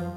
[0.00, 0.08] Vies.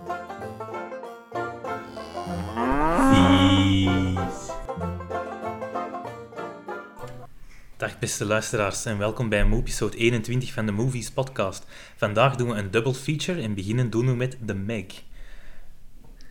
[7.77, 11.65] Dag beste luisteraars en welkom bij episode 21 van de Movies podcast.
[11.95, 14.85] Vandaag doen we een double feature en beginnen doen we met The Meg.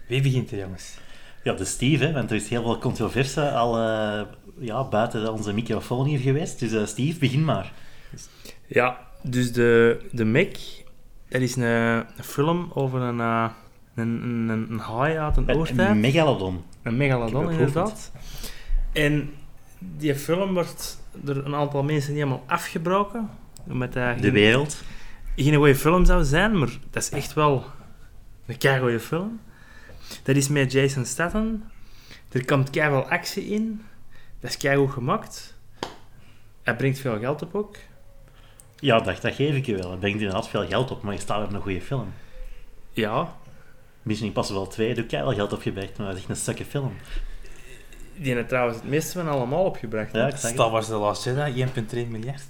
[0.08, 0.98] Wie begint er jongens?
[1.44, 4.22] Ja, de Steve, hè, want er is heel veel controverse al eh,
[4.58, 6.58] ja, buiten onze microfoon hier geweest.
[6.58, 7.72] Dus uh, Steve, begin maar.
[8.66, 10.81] Ja, dus de, de Meg,
[11.32, 13.48] dat is een, een film over een, uh,
[13.94, 15.88] een, een, een haai uit een oortijd.
[15.88, 16.62] Een megalodon.
[16.82, 18.12] Een megalodon, inderdaad.
[18.92, 19.30] En
[19.78, 23.30] die film wordt door een aantal mensen niet helemaal afgebroken.
[23.68, 24.82] Omdat dat De geen, wereld.
[25.36, 27.64] geen goede film zou zijn, maar dat is echt wel
[28.46, 29.40] een keigoede film.
[30.22, 31.62] Dat is met Jason Statham.
[32.32, 33.82] Er komt keiveel actie in.
[34.40, 35.56] Dat is keigoed gemaakt.
[36.62, 37.76] Hij brengt veel geld op ook.
[38.82, 39.90] Ja, dat, dat geef ik je wel.
[39.90, 42.12] Het brengt inderdaad veel geld op, maar je staat op een goede film.
[42.92, 43.36] Ja,
[44.02, 46.92] Mission Impossible 2 doet keihard geld opgebracht, maar dat is echt een stukke film.
[48.16, 50.12] die heeft trouwens het meeste van allemaal opgebracht.
[50.12, 50.70] Ja, Star.
[50.70, 52.42] Wars The Last Jedi, 1,3 miljard.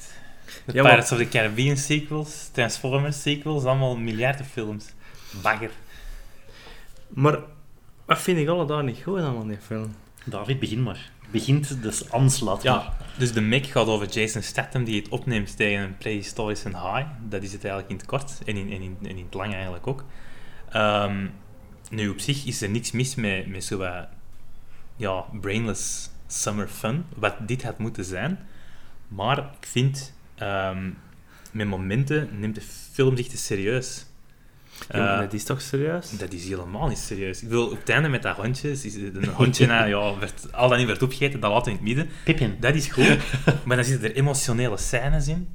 [0.65, 4.85] De Ja, maar- Pirates of the Caribbean sequels, Transformers sequels, allemaal miljarden films.
[5.42, 5.70] Bagger.
[7.09, 7.39] Maar
[8.05, 9.95] wat vind ik alle daar niet goed aan aan die film?
[10.25, 11.11] David, begin maar.
[11.33, 12.73] Begint dus aanslaat maar.
[12.73, 17.07] Ja, dus de Meg gaat over Jason Statham die het opneemt tegen een prehistorische haai.
[17.29, 19.87] Dat is het eigenlijk in het kort en in, en in, in het lang eigenlijk
[19.87, 20.05] ook.
[20.69, 21.27] Ehm,
[21.91, 24.07] nu, op zich is er niks mis met, met zo wat,
[24.97, 28.39] ja, brainless summer fun, wat dit had moeten zijn.
[29.09, 30.91] Maar ik vind, ehm,
[31.51, 34.07] met momenten neemt de film zich te serieus.
[34.91, 36.11] Ja, Eh, dat is toch serieus?
[36.19, 37.43] dat is helemaal niet serieus.
[37.43, 40.69] Ik wil op het einde met dat hondje, is een hondje nou, ja, werd, al
[40.69, 42.15] dan niet werd opgegeten, dat laten we in het midden.
[42.25, 42.57] Pippin.
[42.61, 43.17] Dat is goed,
[43.65, 45.49] maar dan zitten er emotionele scènes in.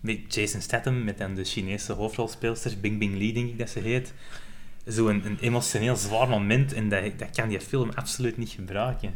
[0.00, 3.78] Met Jason Statham, met dan de Chinese hoofdrolspeelster, Bing Bing Lee, denk ik dat ze
[3.80, 4.12] heet.
[4.84, 9.14] Zo'n een emotioneel zwaar moment en dat, dat kan die film absoluut niet gebruiken.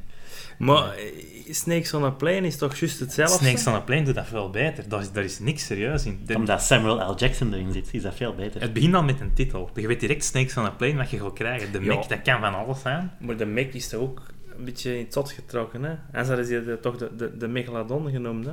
[0.58, 1.04] Maar eh,
[1.50, 3.38] Snakes on a Plane is toch juist hetzelfde?
[3.44, 4.88] Snakes on a Plane doet dat veel beter.
[4.88, 6.20] Daar is, daar is niks serieus in.
[6.26, 7.16] De- Omdat Samuel L.
[7.16, 8.60] Jackson erin zit, is dat veel beter.
[8.60, 9.70] het begint al met een titel.
[9.74, 11.72] Je weet direct Snakes on a Plane wat je gaat krijgen.
[11.72, 11.94] De Ja.
[12.08, 13.10] Dat kan van alles zijn.
[13.20, 14.22] Maar de Meg is toch ook
[14.58, 15.94] een beetje in het zot getrokken, hè?
[16.12, 18.52] En ze is die toch de, de, de Megalodon genoemd, hè?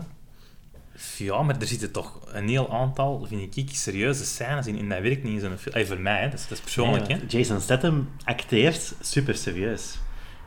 [1.17, 4.79] Ja, maar er zitten toch een heel aantal, vind ik, serieuze scènes in.
[4.79, 5.85] En dat werkt niet in zo'n film.
[5.85, 6.29] Voor mij, hè.
[6.29, 7.07] Dat, is, dat is persoonlijk.
[7.07, 7.21] Ja, hè.
[7.27, 9.97] Jason Statham acteert super serieus.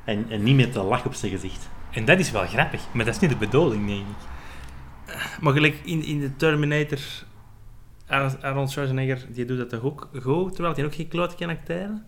[0.09, 1.69] En, en niet met de lach op zijn gezicht.
[1.91, 4.27] En dat is wel grappig, maar dat is niet de bedoeling, denk ik.
[5.41, 6.99] Maar gelijk in, in de Terminator...
[8.07, 11.49] Ar- Arnold Schwarzenegger, die doet dat toch ook goed, terwijl hij ook geen kloot kan
[11.49, 12.05] acteren?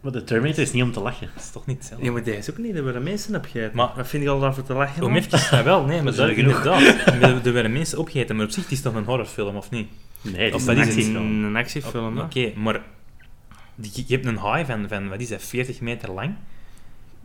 [0.00, 1.28] Maar de Terminator is niet om te lachen.
[1.34, 2.04] Dat is toch niet hetzelfde?
[2.06, 3.76] Ja, maar die is ook niet, daar worden mensen op gegeten.
[3.76, 5.02] Maar- Wat vind je al daarvoor te lachen?
[5.02, 5.16] Om dan?
[5.22, 6.56] even dat wel, nee, maar Dat dat, is genoeg.
[6.56, 7.06] inderdaad.
[7.06, 9.88] Er- Er werden mensen opgegeten, maar op zich is het toch een horrorfilm, of niet?
[10.22, 11.44] Nee, het Of is een actiefilm.
[11.44, 12.18] Een actiefilm?
[12.18, 12.80] Oké, maar
[13.74, 16.34] die- je hebt een haai van, van, wat is dat, 40 meter lang.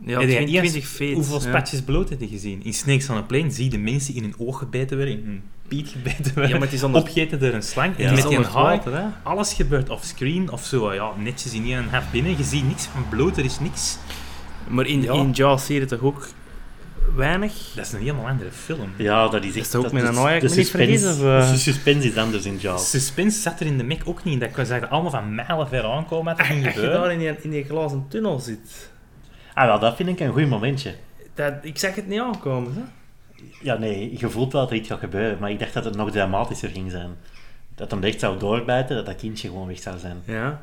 [0.06, 1.14] Ja, Heb jij 20, eerst 20 feet.
[1.14, 1.48] Hoeveel ja.
[1.48, 2.64] spatjes bloot heb je gezien?
[2.64, 5.22] In Snakes on a Plane zie je de mensen in hun oog gebeten worden, in
[5.24, 7.96] hun piet gebeten worden, Ja, maar het is onder, opgegeten door een slang.
[7.96, 8.80] het en is met die haai,
[9.22, 12.36] alles gebeurt offscreen of zo, ja, netjes in één half binnen.
[12.36, 13.98] Je ziet niks van bloed, er is niks.
[14.68, 15.12] Maar in, Ja.
[15.12, 16.28] in Jaws zie je het toch ook
[17.16, 17.52] weinig?
[17.74, 18.88] Dat is een helemaal andere film.
[18.96, 19.56] Ja, dat is echt...
[19.56, 21.50] Is het ook dat met een is- haai, ik de suspense- vergis, of, eh?
[21.50, 22.90] De suspense is anders in Jaws.
[22.90, 24.50] Suspense zat er in de Mac ook niet in.
[24.56, 27.00] Dat zag er allemaal van mijlen ver aankomen ging Als je gebeuren.
[27.00, 28.90] daar in die, in die glazen tunnel zit,
[29.54, 30.94] Ah, wel, dat vind ik een goed momentje.
[31.34, 32.74] dat, ik zag het niet aankomen.
[32.74, 32.82] Hè?
[33.62, 35.96] Ja, nee, je voelt wel dat er iets gaat gebeuren, maar ik dacht dat het
[35.96, 37.10] nog dramatischer ging zijn.
[37.74, 40.22] Dat hem echt zou doorbijten, dat dat kindje gewoon weg zou zijn.
[40.24, 40.62] Ja.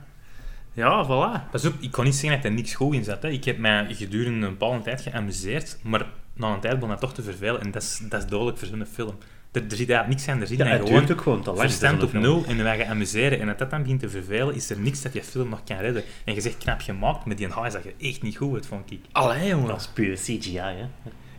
[0.74, 1.52] Ja, voilà.
[1.52, 3.22] Pas op, ik kon niet zeggen dat er niks goed in zat.
[3.22, 3.30] Hè.
[3.30, 7.14] Ik heb mij gedurende een bepaalde tijd geamuseerd, maar na een tijd begon dat toch
[7.14, 7.62] te vervelen.
[7.62, 9.18] En dat is, dat is dodelijk voor zo'n film.
[9.52, 10.42] Er, er zit eigenlijk niks aan.
[10.42, 11.60] Er zit Ja, het gewoon ook gewoon te lang.
[11.62, 13.40] verstand voor op nul en wij gaan amuseren.
[13.40, 15.78] En als dat dan begint te vervelen, is er niks dat je film nog kan
[15.78, 16.04] redden.
[16.26, 18.92] En je zegt knap gemaakt, met die haai zag je echt niet goed uit, vond
[18.92, 19.00] ik.
[19.12, 19.68] Allee, jongen.
[19.68, 20.86] Dat is puur CGI, hè.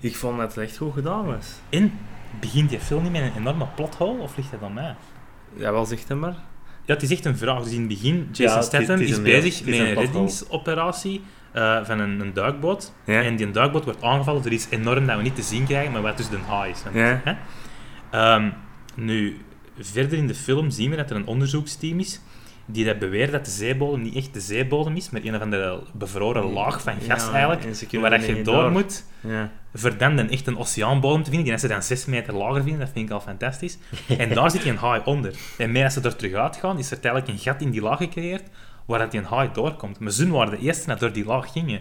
[0.00, 1.46] Ik vond dat het echt goed gedaan was.
[1.68, 1.92] En
[2.40, 4.94] begint die film niet met een enorme plothole, of ligt dat aan mij?
[5.56, 6.36] Ja, wel zegt hem maar.
[6.84, 7.62] Ja, het is echt een vraag.
[7.62, 9.68] Dus in het begin, Jason Ja, het is- Statham het is is, een- bezig het
[9.68, 11.22] is met een reddingsoperatie
[11.52, 12.92] eh, van een, een duikboot.
[13.04, 13.22] Ja.
[13.22, 16.02] En die duikboot wordt aangevallen door iets enorm dat we niet te zien krijgen, maar
[16.02, 16.82] wat dus de haai is.
[16.92, 17.20] Ja.
[17.24, 17.32] Hè?
[18.10, 18.50] Ehm,
[18.94, 19.40] nu,
[19.78, 22.20] verder in de film zien we dat er een onderzoeksteam is
[22.72, 25.82] die dat beweert dat de zeebodem niet echt de zeebodem is, maar een of andere
[25.92, 29.50] bevroren laag van gas Ja, eigenlijk, waar dat je door moet Ja.
[29.98, 32.90] dan echt een oceaanbodem te vinden, die dat ze dan zes meter lager vinden, dat
[32.92, 33.78] vind ik al fantastisch.
[34.18, 35.34] En daar zit die een haai onder.
[35.58, 37.98] En meer als ze er terug uitgaan, is er tijdelijk een gat in die laag
[37.98, 38.42] gecreëerd,
[38.86, 39.98] waar dat die een haai doorkomt.
[40.00, 41.80] Maar ze waren de eerste die door die laag gingen.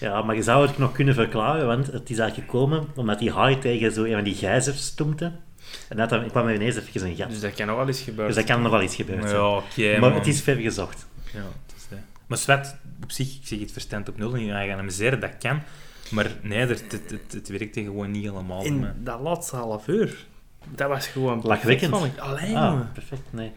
[0.00, 3.32] Ja, maar je zou het nog kunnen verklaren, want het is eigenlijk gekomen omdat die
[3.32, 5.32] haai tegen zo een van die gijzers stompte.
[5.88, 7.30] En dat dan kwam er ineens even een gat.
[7.30, 8.26] Dus dat kan nog wel eens gebeuren.
[8.26, 9.28] Dus dat kan nog wel iets gebeuren.
[9.28, 10.18] Ja, oké, maar man.
[10.18, 11.06] het is ver gezocht.
[11.34, 11.40] Ja.
[12.26, 15.30] Maar zwet, op zich, ik zeg het verstand op nul, en je gaan amuseren, dat
[15.38, 15.60] kan.
[16.10, 18.64] Maar nee, er- het, het, het, het werkte gewoon niet helemaal.
[18.64, 20.26] In dat laatste half uur,
[20.74, 21.90] dat was gewoon Lachwekkend.
[21.90, 22.42] perfect, vond ik.
[22.42, 23.52] Alleen, Ah, perfect, nee.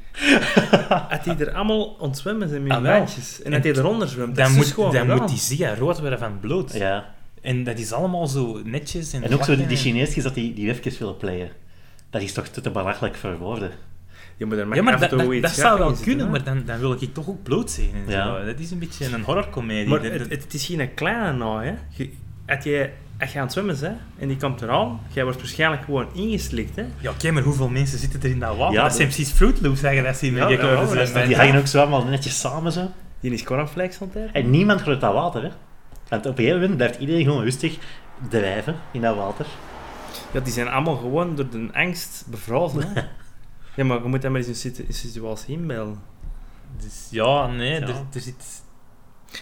[1.10, 3.42] Had hij er allemaal ontzwemmen zijn met Ah, baantjes.
[3.42, 4.36] En dat hij eronder zwemt.
[4.36, 5.18] Dat Dan is moet, gewoon dan gedaan.
[5.18, 6.74] moet die zia rood worden van bloed.
[6.74, 7.14] Ja.
[7.42, 9.14] En dat is allemaal zo netjes.
[9.14, 11.50] En, En ook zo die, die Chineesjes dat die, die even willen playen.
[12.10, 13.72] Dat is toch te, te belachelijk voor woorden.
[14.38, 16.44] Je moet er maar Ja, maar af en dat, toe dat, zou wel kunnen, maar
[16.44, 17.92] dan, dan wil ik toch ook bloed zien.
[17.96, 18.26] En Ja.
[18.40, 18.46] zo.
[18.46, 19.88] Dat is een beetje een horrorcomedie.
[19.90, 22.06] Maar Dat- het, dat- het is geen kleine naai, hè.
[22.56, 22.90] Als, je,
[23.22, 26.76] als je aan het zwemmen bent, en die komt eraan, jij wordt waarschijnlijk gewoon ingeslikt,
[26.76, 26.86] hè.
[26.98, 28.74] Ja, oké, maar hoeveel mensen zitten er in dat water?
[28.76, 30.48] Ja, dat zijn precies Fruit Loops, zeggen dat ze in Ja.
[31.26, 32.92] Die hangen ook zo allemaal netjes samen zo.
[33.20, 34.32] Die is cornflakes aan het.
[34.32, 35.50] En niemand uit dat water, hè.
[36.10, 37.78] Want op een gegeven moment blijft iedereen gewoon rustig
[38.30, 39.46] drijven in dat water.
[40.34, 43.02] Ja, die zijn allemaal gewoon door de angst bevrozen, hè.
[43.76, 46.00] Ja, maar je moet dat maar eens in situatie inbeelden.
[46.78, 47.88] Dus ja, nee, Ja.
[47.88, 48.64] Er, er zit...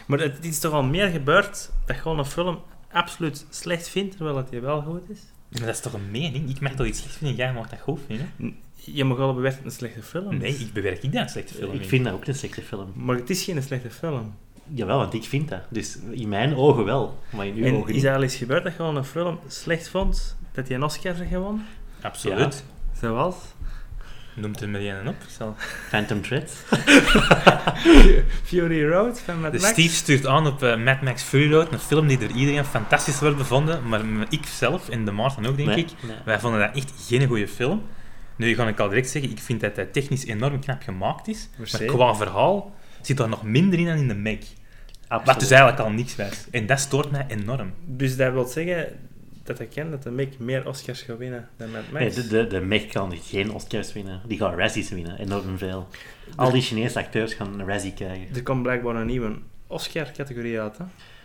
[0.08, 2.60] Maar het, het is toch al meer gebeurd dat gewoon een film
[2.92, 5.20] absoluut slecht vindt, terwijl het je wel goed is?
[5.50, 6.50] Maar dat is toch een mening?
[6.50, 8.32] Ik mag toch iets slecht vinden, jij mag dat goed vinden?
[8.76, 10.38] Je mag wel bewerkt een slechte film.
[10.38, 11.88] Nee, ik bewerk ik dat een slechte film Ik niet.
[11.88, 12.92] vind dat ook een slechte film.
[12.96, 14.34] Maar het is geen slechte film.
[14.74, 15.62] Jawel, want ik vind dat.
[15.70, 18.04] Dus in mijn ogen wel, maar in uw En ogen is niet.
[18.04, 21.14] dat al eens gebeurd dat je gewoon een film slecht vond, dat hij een Oscar
[21.16, 21.66] gewonnen?
[22.02, 22.64] Absoluut.
[23.00, 23.36] Zoals?
[24.34, 25.16] Noemt er maar één op.
[25.38, 25.56] Zal...
[25.90, 26.52] Phantom Thread.
[28.44, 29.72] Fury Road van Mad De Max?
[29.72, 33.20] Steve stuurt aan op eh, Mad Max Fury Road, een film die door iedereen fantastisch
[33.20, 36.16] wordt bevonden, maar ik zelf en de Maarten ook, denk Nee, ik, nee.
[36.26, 37.84] wij vonden dat echt geen goede film.
[38.36, 41.50] Nu ga ik al direct zeggen, ik vind dat hij technisch enorm knap gemaakt is,
[41.58, 44.40] maar qua verhaal zit daar nog minder in dan in de Meg.
[45.26, 46.46] Wat dus eigenlijk al niks was.
[46.52, 47.74] En dat stoort mij enorm.
[47.86, 48.88] Dus dat wil zeggen
[49.50, 52.16] dat ik ken dat de Mac meer Oscars gaat winnen dan Mad Max.
[52.16, 54.22] Nee, de, de, de Meg kan geen Oscars winnen.
[54.28, 55.88] Die gaan Razzies winnen, enorm veel.
[56.36, 58.36] Al die Chinese acteurs gaan een Razzie krijgen.
[58.36, 59.38] Er komt blijkbaar een nieuwe
[59.68, 60.84] Oscar-categorie uit, hè?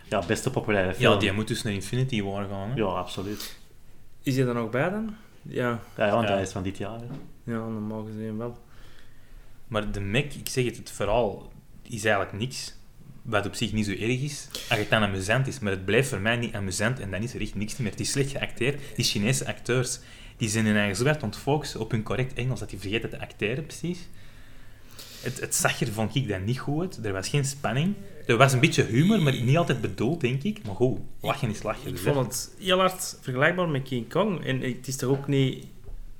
[0.09, 1.13] Ja, beste populaire film.
[1.13, 2.69] Ja, die moet dus naar Infinity War gaan.
[2.69, 2.75] Hè?
[2.75, 3.57] Ja, absoluut.
[4.21, 5.15] Is die er nog bij dan?
[5.41, 6.33] Ja, Ja, ja want Ja.
[6.33, 6.99] hij is van dit jaar.
[6.99, 7.05] hè.
[7.53, 8.57] ja normaal gezien wel.
[9.67, 11.51] Maar de Meg, ik zeg het, het verhaal
[11.81, 12.75] is eigenlijk niks.
[13.25, 15.59] Wat op zich niet zo erg is, als het dan amusant is.
[15.59, 17.91] Maar het blijft voor mij niet amusant en dan is er echt niks meer.
[17.91, 18.81] Het is slecht geacteerd.
[18.95, 19.99] Die Chinese acteurs,
[20.37, 23.19] die zijn hun eigen zo hard ontfocussen op hun correct Engels, dat die vergeten te
[23.19, 23.99] acteren, precies.
[25.21, 27.05] Het, het zag er, vond ik, dan niet goed.
[27.05, 27.93] Er was geen spanning.
[28.25, 30.65] Er was een beetje humor, maar niet altijd bedoeld, denk ik.
[30.65, 31.87] Maar goed, lachen is lachen.
[31.87, 32.21] Ik dus, vond hè.
[32.21, 34.45] het heel hard vergelijkbaar met King Kong.
[34.45, 35.65] En het is toch ook niet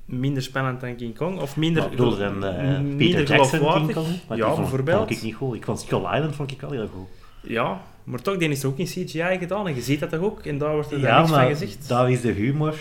[0.06, 1.40] minder spannend dan King Kong?
[1.40, 3.60] Of minder, bedoel dan eh, minder Peter Jackson?
[3.60, 4.08] King Kong.
[4.30, 4.98] Ja, die vond, bijvoorbeeld.
[4.98, 5.56] vond ik niet goed.
[5.56, 7.08] Ik vond Skull Island vond ik wel heel goed.
[7.42, 9.68] Ja, maar toch, die is er ook in CGI gedaan.
[9.68, 10.46] En je ziet dat toch ook?
[10.46, 11.88] En daar wordt er dan Ja, niks van maar gezegd.
[11.88, 12.76] daar is de humor...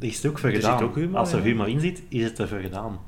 [0.00, 0.78] Er is ook voor Er gedaan.
[0.78, 1.44] zit ook humor, Als er ja.
[1.44, 2.98] humor in zit, is het er voor gedaan.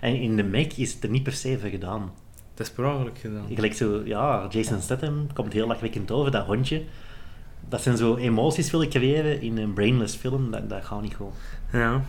[0.00, 2.10] En in de Meg is het er niet per se voor gedaan.
[2.54, 3.44] Dat is per ongeluk gedaan.
[3.54, 6.82] Gelijk zo, ja, Jason Statham komt heel lachwekkend over, dat hondje.
[7.68, 11.32] Dat zijn zo emoties willen creëren in een brainless film, dat, dat gaat niet goed.
[11.72, 12.02] Ja.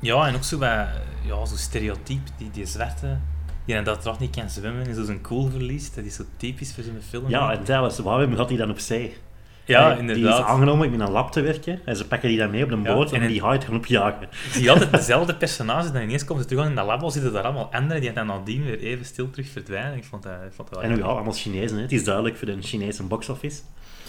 [0.00, 0.88] Ja, en ook zo bij,
[1.24, 3.18] ja, zo stereotyp, die, die zwarte,
[3.64, 5.94] die inderdaad toch niet kan zwemmen en zo zijn cool verliest.
[5.94, 7.28] Dat is zo typisch voor zo'n film.
[7.28, 9.16] Ja, en trouwens, waarom gaat hij dan op zee?
[9.64, 10.44] ja Hij- Die is inderdaad.
[10.44, 12.76] aangenomen om in een lab te werken en ze pakken die dan mee op de
[12.76, 14.28] Ja, boot en die haait gaan opjagen.
[14.50, 17.42] Zie je altijd dezelfde personages, dan ineens komen ze terug in dat labo, zitten daar
[17.44, 19.96] allemaal anderen die dan nadien weer even stil terug verdwijnen.
[19.96, 21.82] Ik vond dat, ik vond dat wel En nu ja, allemaal Chinezen, hè.
[21.82, 23.60] het is duidelijk voor de Chinese box-office.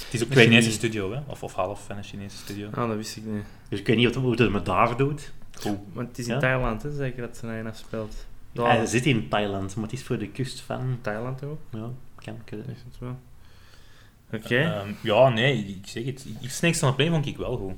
[0.05, 1.19] Het is ook een Chinese studio, hè?
[1.27, 2.67] Of, of half van een Chinese studio.
[2.73, 3.43] Ah, dat wist ik niet.
[3.69, 5.31] Dus ik weet niet wat- hoe het met daar doet.
[5.93, 6.39] Maar het is in Ja?
[6.39, 8.25] Thailand, hè, zeker dat ze naar een afspeelt.
[8.51, 8.75] Daar.
[8.75, 10.97] Hij zit in Thailand, maar het is voor de kust van...
[11.01, 11.59] Thailand ook?
[11.71, 12.51] Ja, kan ik.
[12.51, 13.17] Is het wel?
[14.33, 14.55] Oké.
[14.57, 16.25] Ehm, ja, nee, ik zeg het.
[16.41, 17.73] Ik- Snakes on a Plane vond ik wel goed.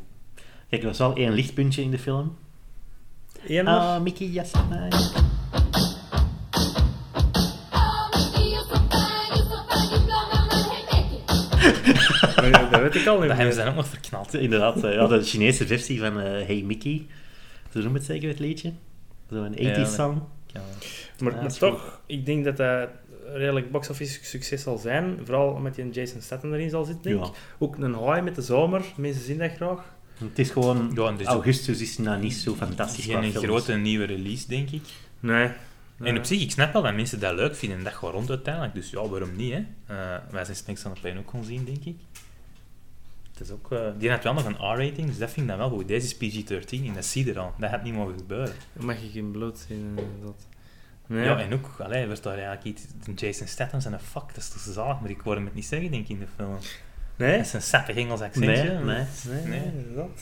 [0.70, 2.36] Kijk, er was wel één lichtpuntje in de film.
[3.48, 3.74] Eén nog?
[3.76, 4.52] Ah, Mickey, yes,
[12.72, 14.34] dat weet ik al niet Dat hebben ze dan ook nog verknald.
[14.34, 17.08] Inderdaad, eh, ja, de Chinese versie van eh, Hey Mickey.
[17.70, 18.72] Zo noemen het zeker, het liedje.
[19.30, 20.22] Zo'n 80s Ja, song.
[20.48, 20.62] Ja.
[21.20, 22.90] Maar, Ja, toch, ik denk dat dat
[23.34, 25.18] redelijk box-office succes zal zijn.
[25.24, 27.30] Vooral omdat je een Jason Statham erin zal zitten, denk Ja.
[27.30, 27.36] ik.
[27.60, 28.82] Ook een high met de zomer.
[28.98, 29.94] Mensen zien dat graag.
[30.18, 30.98] Het is gewoon...
[31.26, 33.46] Augustus is nou niet zo fantastisch qua geen films.
[33.48, 34.82] grote nieuwe release, denk ik.
[35.20, 35.50] Nee.
[36.00, 38.30] En op zich, ik snap wel dat mensen dat leuk vinden en dat gewoon rond
[38.30, 38.74] uiteindelijk.
[38.74, 39.58] Dus ja, waarom niet, hè?
[39.86, 41.96] Eh, wij zijn Snakes on a Plane ook kon zien, denk ik.
[43.40, 45.58] Het is ook, eh, die had wel nog een R-rating, dus dat vind ik dan
[45.58, 45.88] wel goed.
[45.88, 47.54] Deze is PG-13 en dat zie je er al.
[47.58, 48.54] Dat had niet mogen gebeuren.
[48.74, 50.00] Dan mag je geen bloed zien.
[50.24, 50.48] Dat.
[51.08, 51.24] Nee.
[51.24, 52.84] Ja, en ook, allee, werd daar eigenlijk iets...
[53.16, 55.66] Jason Statham zijn een fuck, dat is toch zalig, maar ik hoor hem het niet
[55.66, 56.58] zeggen, denk ik, in de film.
[57.16, 57.38] nee?
[57.38, 58.52] Dat is een sappig Engels accentje.
[58.64, 59.06] Nee, nee.
[59.26, 59.62] Nee, Nee.
[59.78, 60.20] inderdaad.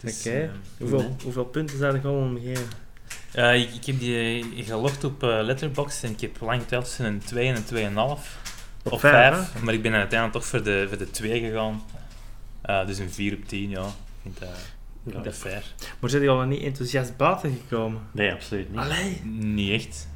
[0.00, 0.38] Dus, Oké.
[0.40, 0.48] eh,
[0.78, 1.08] Hoeveel, nee.
[1.22, 2.66] hoeveel punten zou ik al om geven?
[3.32, 7.06] Eh, ik, ik heb die gelogd op eh, Letterboxd en ik heb lang getwijfeld tussen
[7.14, 7.64] een 2 en een
[8.18, 8.51] 2,5.
[8.82, 11.82] Op Of vijf, 5, maar ik ben uiteindelijk toch voor de, voor de 2 gegaan.
[12.62, 13.84] Eh, dus een 4 op 10, ja.
[13.84, 14.48] Ik vind dat,
[15.04, 15.62] ik vind dat fair.
[16.00, 18.00] Maar zijn die al niet enthousiast buiten gekomen?
[18.10, 18.78] Nee, absoluut niet.
[18.80, 19.20] Allee.
[19.24, 20.08] Niet echt.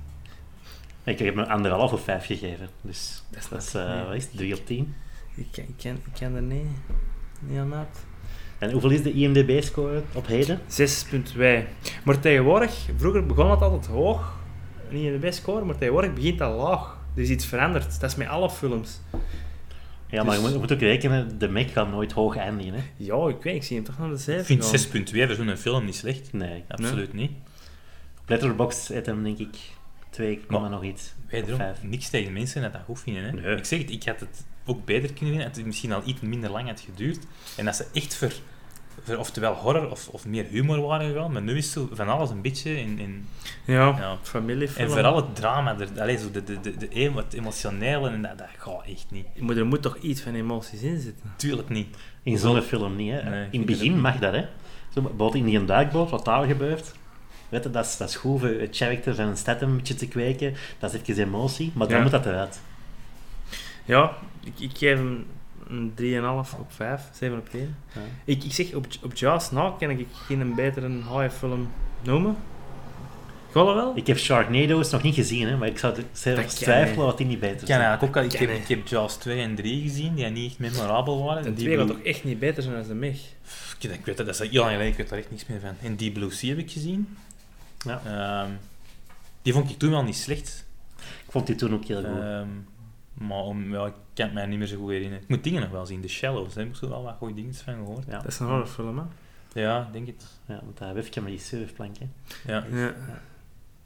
[1.05, 2.69] Ik heb hem anderhalf of vijf gegeven.
[2.81, 4.05] Dus Dat is dat is, eh, nee.
[4.05, 4.95] wat is het, 3 op 10.
[5.35, 6.67] Ik ken, ik ken, ik ken er niet,
[7.41, 8.05] niet aan uit.
[8.59, 10.61] En hoeveel is de IMDb-score op heden?
[10.69, 11.67] 6.2.
[12.05, 14.39] Maar tegenwoordig, vroeger begon het altijd hoog.
[14.91, 16.96] Niet in de best score, maar tegenwoordig begint dat laag.
[17.17, 18.01] Er is iets veranderd.
[18.01, 19.01] Dat is met alle films.
[20.11, 22.73] Ja, maar Dus- je moet, je moet ook rekenen, de Mac gaat nooit hoog eindigen.
[22.75, 22.81] Hè?
[22.97, 25.05] Ja, ik weet, ik zie hem toch naar de 7 Ik vind gaan.
[25.05, 26.33] 6.2 voor zo'n film niet slecht.
[26.33, 26.65] Nee.
[26.69, 27.31] Absoluut niet.
[28.21, 29.57] Op Letterboxd heeft hem denk ik
[30.11, 31.15] 2, Maar- nog iets.
[31.31, 33.23] Wederom, niks tegen mensen dat dat goed vinden.
[33.25, 33.33] Hè.
[33.33, 33.57] Nee.
[33.57, 35.47] Ik zeg het, ik had het ook beter kunnen vinden.
[35.47, 37.19] Het had misschien al iets minder lang had geduurd.
[37.57, 38.33] En als ze echt voor
[39.19, 42.41] oftewel horror of, of meer humor waren gegaan, maar nu is zo van alles een
[42.43, 42.99] beetje in...
[42.99, 43.29] in
[43.65, 44.17] Ja, Ja.
[44.23, 44.87] familiefilm.
[44.87, 48.23] en vooral het drama, er, allee, zo de, de, de, de, emo- het emotionele, en
[48.23, 49.41] dat, dat gaat echt niet.
[49.41, 51.33] Maar er moet toch iets van emoties in zitten.
[51.37, 51.97] Tuurlijk niet.
[52.23, 53.13] In zo'n film niet.
[53.13, 53.31] Hè?
[53.31, 54.33] Nee, in het begin mag dat.
[54.33, 54.41] Hè?
[54.95, 56.93] Zo, bijvoorbeeld in die duikboot, wat daar gebeurt.
[57.49, 60.09] Weet je, dat is, dat is goed voor het character van Statham een beetje te
[60.09, 60.55] kweken.
[60.79, 62.03] Dat is even emotie, maar dan Ja.
[62.03, 62.61] moet dat eruit.
[63.85, 64.13] Ja,
[64.45, 65.27] ik, ik geef hem
[65.69, 67.75] een 3,5 op 5, 7 op 10.
[67.95, 68.01] Ja.
[68.25, 71.71] Ik, ik zeg, op, op Jaws na kan ik geen betere film
[72.03, 72.37] noemen.
[73.51, 73.93] Gewoon wel?
[73.97, 77.41] Ik heb Sharknado's nog niet gezien, hè, maar ik zou zelfs twijfelen wat die niet
[77.41, 78.01] beter zijn.
[78.01, 81.43] ook, ik, heb, ik heb Jaws 2 en 3 gezien, die niet echt memorabel waren.
[81.43, 83.17] De En die gaat toch echt niet beter zijn dan de Meg?
[83.79, 85.47] Ik, ik weet dat, dat is al heel lang geleden, ik weet daar echt niks
[85.47, 85.75] meer van.
[85.83, 87.17] En die Blue Sea heb ik gezien.
[87.85, 88.01] Ja.
[88.05, 88.51] Ehm,
[89.43, 90.65] die vond ik toen wel niet slecht.
[90.99, 92.21] Ik vond die toen ook heel goed.
[92.21, 92.49] Ehm,
[93.19, 95.23] maar om, ja, ik kan het mij niet meer zo goed herinneren.
[95.23, 96.01] Ik moet dingen nog wel zien.
[96.01, 98.05] The Shallows, daar heb ik zo wel wat goede dingen van gehoord.
[98.09, 98.17] ja.
[98.17, 99.05] Dat is een horrorfilm, hè?
[99.61, 100.27] Ja, ik denk het.
[100.47, 101.97] Ja, want daar heb je met die surfplank.
[101.99, 102.07] Hè.
[102.53, 102.65] Ja.
[102.73, 102.95] Ja.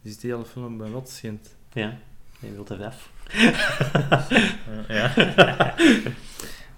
[0.02, 1.56] Dus die hele film bij wat schijnt.
[1.72, 1.96] Ja,
[2.38, 3.10] je wilt er af.
[4.88, 5.12] ja.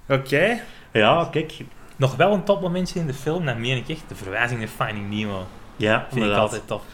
[0.19, 0.61] Oké.
[0.93, 1.65] Ja, kijk.
[1.97, 4.09] Nog wel een topmomentje in de film, dat meen ik echt.
[4.09, 5.47] De verwijzing naar Finding Nemo.
[5.77, 6.85] Ja, Vind ik altijd tof.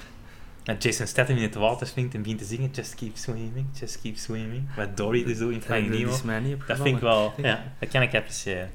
[0.68, 4.00] Dat Jason Statham in het water springt en begint te zingen Just keep swimming, just
[4.00, 4.74] keep swimming.
[4.76, 6.56] Wat Dory dus doet in Finding Dat Nemo.
[6.66, 7.32] Dat vind ik wel...
[7.36, 7.72] Ja.
[7.80, 8.70] Dat kan ik appreciëren.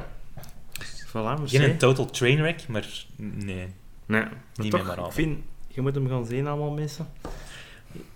[1.07, 1.57] Voilà, merci.
[1.57, 3.55] Geen een total trainwreck, maar nee.
[3.55, 3.67] Nee,
[4.05, 5.05] maar Niet toch, memorabel.
[5.05, 5.39] ik vind...
[5.67, 7.07] Je moet hem gaan zien, allemaal mensen.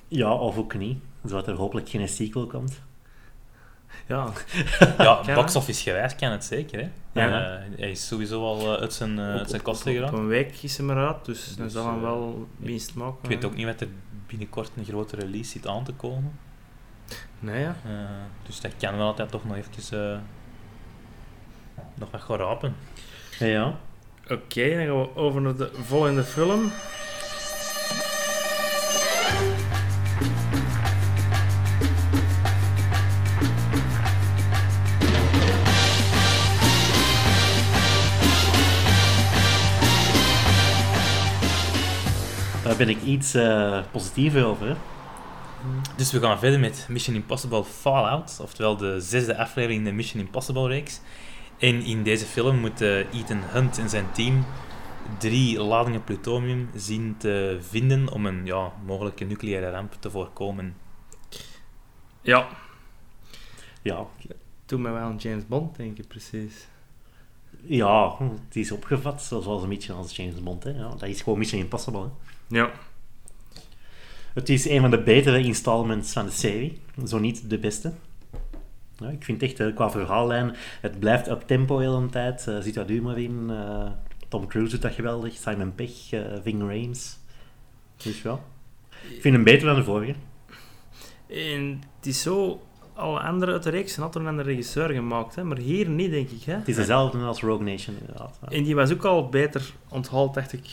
[0.07, 0.97] ja, of ook niet.
[1.25, 2.81] Zodat er hopelijk geen sequel komt.
[4.07, 4.31] Ja,
[4.97, 6.89] Ja, box-office gewijs kan het zeker, hè.
[7.21, 7.55] Ja.
[7.57, 10.13] Eh, hij is sowieso al eh, uit zijn, eh, uit zijn kosten op, geraakt.
[10.13, 13.17] een week is hem eruit, dus, dan Dus, zal hij wel winst maken.
[13.21, 13.87] Ik weet ook niet wat er
[14.27, 16.39] binnenkort een grote release zit aan te komen.
[17.39, 17.75] Nee, ja.
[17.85, 17.91] Eh,
[18.45, 20.13] dus dat kan wel altijd toch nog even...
[20.13, 20.19] eh,
[21.95, 22.75] nog wat gaan rapen.
[23.39, 23.77] Ja, ja.
[24.29, 26.71] Oké, dan gaan we over naar de volgende film.
[42.77, 44.67] Ben ik iets eh, positiever over.
[44.67, 44.75] Hè.
[45.95, 50.23] Dus we gaan verder met Mission Impossible Fallout, oftewel de zesde aflevering in de Mission
[50.23, 51.01] Impossible reeks.
[51.57, 54.45] En in deze film moet eh, Ethan Hunt en zijn team
[55.19, 60.75] drie ladingen plutonium zien te vinden om een ja, mogelijke nucleaire ramp te voorkomen.
[62.21, 62.47] Ja,
[63.81, 64.05] Ja,
[64.65, 66.67] toen mij wel aan James Bond denken, precies.
[67.63, 70.63] ja, het is opgevat zoals een beetje als James Bond.
[70.63, 70.69] Hè.
[70.69, 72.01] Ja, dat is gewoon Mission Impossible.
[72.01, 72.35] Hè.
[72.47, 72.71] Ja.
[74.33, 76.81] Het is een van de betere installments van de serie.
[77.05, 77.93] Zo niet de beste.
[78.97, 82.45] Ja, ik vind echt, eh, qua verhaallijn, het blijft up tempo heel een tijd.
[82.45, 83.45] Er zit wat humor in.
[83.49, 83.89] eh,
[84.27, 85.33] Tom Cruise doet dat geweldig.
[85.33, 87.17] Simon Pegg, eh Ving Rhames.
[87.97, 88.39] Dus ja.
[89.09, 90.15] Ik vind hem beter dan de vorige.
[91.27, 92.61] En het is zo...
[92.93, 95.43] Alle andere uit de reeks zijn altijd door een andere regisseur gemaakt, hè?
[95.43, 96.43] maar hier niet, denk ik.
[96.43, 96.53] Hè?
[96.53, 98.39] Het is dezelfde als Rogue Nation, inderdaad.
[98.41, 98.47] Ja.
[98.47, 100.65] En die was ook al beter onthaald, dacht ik,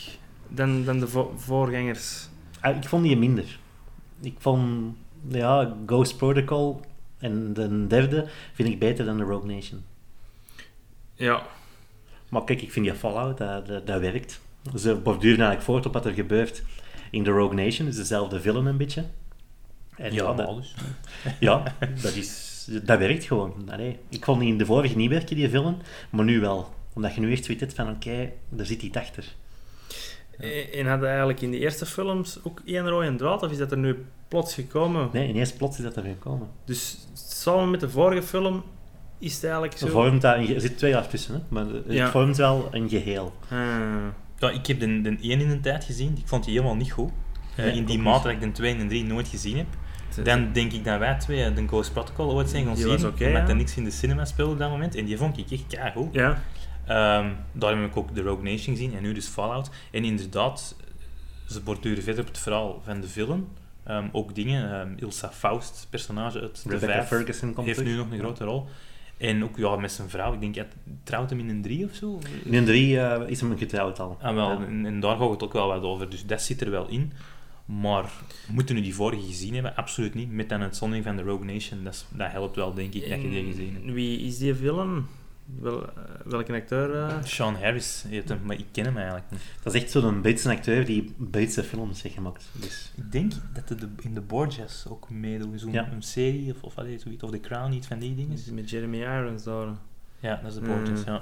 [0.55, 2.27] dan, dan de vo- voorgangers.
[2.59, 3.59] Ah, Ik vond die minder.
[4.21, 4.95] Ik vond
[5.27, 6.81] ja, Ghost Protocol
[7.17, 9.83] en de derde vind ik beter dan de Rogue Nation.
[11.13, 11.43] Ja.
[12.29, 14.41] Maar kijk, ik vind die Fallout, dat, dat, dat werkt.
[14.75, 16.63] Ze borduren eigenlijk voort op wat er gebeurt
[17.11, 17.85] in de Rogue Nation.
[17.85, 19.05] Dus dezelfde film een beetje.
[19.97, 20.75] En ja, dat, dus.
[21.39, 21.63] ja
[22.01, 23.69] dat, is, dat werkt gewoon.
[23.71, 25.77] Allee, ik vond die in de vorige niet werken, die film.
[26.09, 26.73] Maar nu wel.
[26.93, 29.35] Omdat je nu echt hebt van, oké, daar zit iets achter.
[30.39, 33.71] En en hadden eigenlijk in de eerste films ook één rode draad, of is dat
[33.71, 35.09] er nu plots gekomen?
[35.13, 36.47] Nee, ineens plots is dat erin komen.
[36.65, 38.63] Dus samen met de vorige film
[39.19, 39.85] is het eigenlijk zo...
[39.85, 41.39] Er, vormt dat een ge- er zit twee jaar tussen, hè?
[41.47, 42.09] maar het Ja.
[42.11, 43.33] vormt wel een geheel.
[43.49, 43.57] Ah.
[44.39, 46.91] Ja, ik heb de, de één in de tijd gezien, ik vond die helemaal niet
[46.91, 47.11] goed.
[47.55, 49.67] Eh, in die mate dat ik de 2 en de 3 nooit gezien heb.
[50.23, 52.89] Dan denk ik dat wij twee de Ghost Protocol ooit zijn gaan zien.
[52.89, 53.47] omdat ja.
[53.47, 54.95] er niks in de cinema speelde op dat moment.
[54.95, 56.13] En die vond ik echt keigoed.
[56.13, 56.41] Ja,
[56.87, 59.69] Ehm daarom heb ik ook The Rogue Nation gezien en nu dus Fallout.
[59.91, 60.75] En inderdaad,
[61.49, 63.47] ze borduren verder op het verhaal van de film.
[63.83, 67.93] Ehm, ook dingen, ehm, Ilsa Faust, personage uit de Rebecca vijf, Ferguson komt heeft terug.
[67.93, 68.65] nu nog een grote rol.
[69.17, 70.67] En ook ja, met zijn vrouw, ik denk, hij
[71.03, 72.19] trouwt hem in een drie of zo?
[72.43, 74.17] In een drie eh, is hem getrouwd al.
[74.21, 74.65] Ah, wel, Ja.
[74.65, 77.11] en, en daar gaat het ook wel wat over, dus dat zit er wel in.
[77.65, 78.11] Maar
[78.51, 79.75] moeten we die vorige gezien hebben?
[79.75, 80.31] Absoluut niet.
[80.31, 83.09] Met dan het zonning van The Rogue Nation, dat, is- dat helpt wel, denk ik,
[83.09, 83.93] dat je die gezien hebt.
[83.93, 85.05] Wie is die villain?
[85.45, 85.91] Wel, eh,
[86.25, 86.95] welke acteur?
[87.07, 87.23] eh?
[87.23, 89.41] Sean Harris heet hem, maar ik ken hem eigenlijk niet.
[89.63, 92.49] Dat is echt zo'n Britse acteur die Britse films heeft gemaakt.
[92.51, 95.91] Dus, Ik denk dat hij de, in The Borgias ook meedoet, zo'n Ja.
[95.91, 98.33] een serie of, of, allee, zoiets, of The Crown, iets van die dingen.
[98.33, 99.67] Is Met Jeremy Irons daar.
[100.19, 101.13] Ja, dat is The Borgias, Mm.
[101.13, 101.21] ja.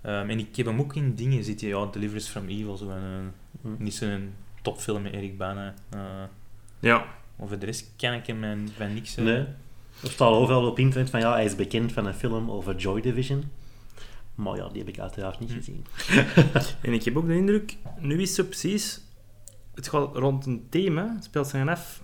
[0.00, 3.30] Ehm, en ik heb hem ook in dingen zitten, ja, Deliverance from Evil, zo een,
[3.62, 3.68] hm.
[3.78, 5.74] niet zo'n topfilm met Eric Bana.
[5.90, 6.00] eh
[6.78, 7.04] Ja.
[7.38, 9.16] over de rest ken ik hem en van niks.
[9.16, 9.24] eh.
[9.24, 9.44] Nee.
[10.02, 13.00] Er staat overal op internet van ja, hij is bekend van een film over Joy
[13.00, 13.44] Division.
[14.34, 15.56] Maar ja, die heb ik uiteraard niet Hm.
[15.56, 15.86] gezien.
[16.82, 19.00] En ik heb ook de indruk, nu is het precies,
[19.74, 22.02] het gaat rond een thema, het speelt zich af.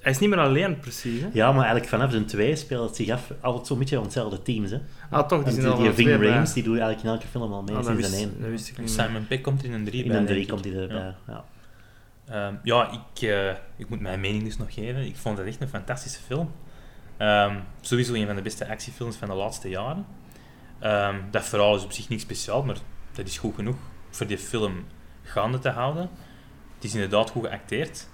[0.00, 1.28] Hij is niet meer alleen precies, hè?
[1.32, 4.42] Ja, maar eigenlijk vanaf de 2 speelt het zich af altijd zo'n beetje rond hetzelfde
[4.42, 4.70] teams.
[4.70, 4.78] Hè.
[5.10, 6.28] Ah, toch, die zijn die, Ving twee.
[6.30, 8.40] Rhames, die doet eigenlijk in elke film al mee Ah, dat, wist, een 1.
[8.40, 8.96] dat wist ik En niet.
[8.96, 9.06] meer.
[9.06, 10.96] Simon Peck komt er in een 3 In een 3 denk komt hij erbij.
[10.96, 11.16] Ja.
[11.26, 11.44] Ja.
[12.28, 15.06] Ehm, ja, ik, eh, ik moet mijn mening dus nog geven.
[15.06, 16.50] Ik vond het echt een fantastische film.
[17.16, 20.06] Ehm, sowieso een van de beste actiefilms van de laatste jaren.
[20.78, 22.76] Ehm, dat verhaal is op zich niet speciaal, maar
[23.12, 23.76] dat is goed genoeg
[24.10, 24.84] voor die film
[25.22, 26.10] gaande te houden.
[26.74, 28.08] Het is inderdaad goed geacteerd,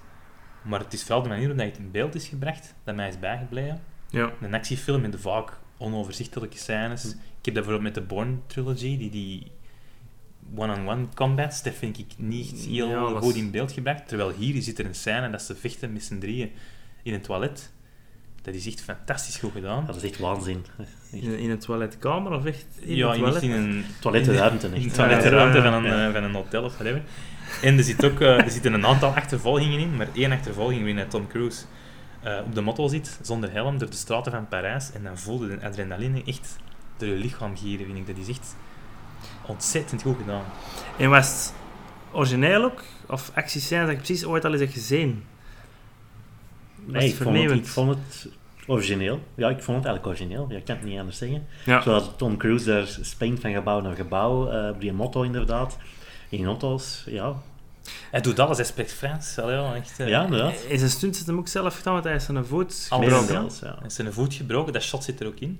[0.61, 3.19] maar het is vooral de manier waarop het in beeld is gebracht dat mij is
[3.19, 3.81] bijgebleven.
[4.09, 4.31] Ja.
[4.41, 7.05] Een actiefilm met de vaak onoverzichtelijke scènes.
[7.05, 9.51] Ik heb dat bijvoorbeeld met de Bourne trilogy, die, die
[10.55, 14.07] one-on-one combats, dat vind ik niet heel Ja, goed in beeld gebracht.
[14.07, 16.51] Terwijl hier zit er een scène dat ze vechten met z'n drieën
[17.03, 17.71] in een toilet.
[18.51, 19.85] Dat is echt fantastisch goed gedaan.
[19.85, 20.65] Dat is echt waanzin.
[20.79, 21.23] Echt.
[21.23, 23.43] In, in een toiletkamer of echt in ja, het in, toilet?
[23.43, 26.07] echt in een Toilettenruimte, in een toilettenruimte Ja, van een, ja.
[26.07, 27.01] eh, van een hotel of whatever.
[27.61, 31.07] En er, zit ook, eh, er zitten een aantal achtervolgingen in, maar één achtervolging waarin
[31.07, 31.63] Tom Cruise
[32.23, 34.91] eh, op de motto zit, zonder helm, door de straten van Parijs.
[34.91, 36.57] En dan voelde de adrenaline echt
[36.97, 38.07] door je lichaam gieren, vind ik.
[38.07, 38.55] Dat is echt
[39.45, 40.43] ontzettend goed gedaan.
[40.97, 41.53] En was het
[42.11, 42.83] origineel ook?
[43.07, 45.23] Of actiescènes dat je precies ooit al eens hebt gezien?
[46.85, 48.29] Nee, ik vond, het, ik vond het
[48.69, 49.19] origineel.
[49.35, 50.45] Ja, ik vond het eigenlijk origineel.
[50.49, 51.47] Ja, ik kan het niet anders zeggen.
[51.65, 51.81] Ja.
[51.81, 55.77] Zoals Tom Cruise daar springt van gebouw naar gebouw, eh, op die motto inderdaad.
[56.29, 57.33] In auto's, ja.
[58.11, 59.39] Hij doet alles, hij spreekt Frans.
[59.39, 60.53] Allee, ja, echt, eh, Ja, inderdaad.
[60.67, 63.05] In zijn stunt zit hem ook zelf gedaan, want hij is zijn voet Alles.
[63.07, 63.09] gebroken.
[63.27, 63.75] Meerendeels, ja.
[63.77, 65.59] Hij is zijn voet gebroken, dat shot zit er ook in.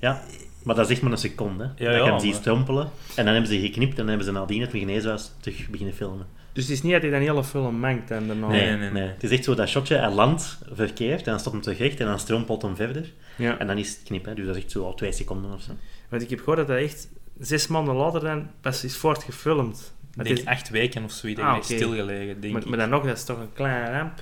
[0.00, 0.22] ja.
[0.62, 1.64] Maar dat is echt maar een seconde.
[1.64, 1.84] hè.
[1.84, 2.84] Ja, dat ja, je hem ziet maar- strompelen.
[3.14, 6.26] En dan hebben ze geknipt en dan hebben ze nadien het geneeshuis terug beginnen filmen.
[6.58, 8.46] Dus het is niet dat hij dan hele film mankt en daarna...
[8.48, 9.02] Nee, nee, nee.
[9.08, 12.00] Het is echt zo dat shotje, hij landt verkeerd en dan stopt hem terug recht
[12.00, 13.12] en dan strompelt hem verder.
[13.36, 13.58] Ja.
[13.58, 14.34] En dan is het knip, hè.
[14.34, 15.70] dus dat is echt zo al twee seconden of zo.
[16.08, 17.08] Want ik heb gehoord dat hij echt
[17.40, 19.94] zes maanden later dan pas is voortgefilmd.
[20.16, 21.64] Ik denk is- acht weken of zoiets, Ah, oké.
[21.64, 22.68] stilgelegen, denk Maar, ik.
[22.68, 24.12] maar dan nog, dat is toch een kleine ramp.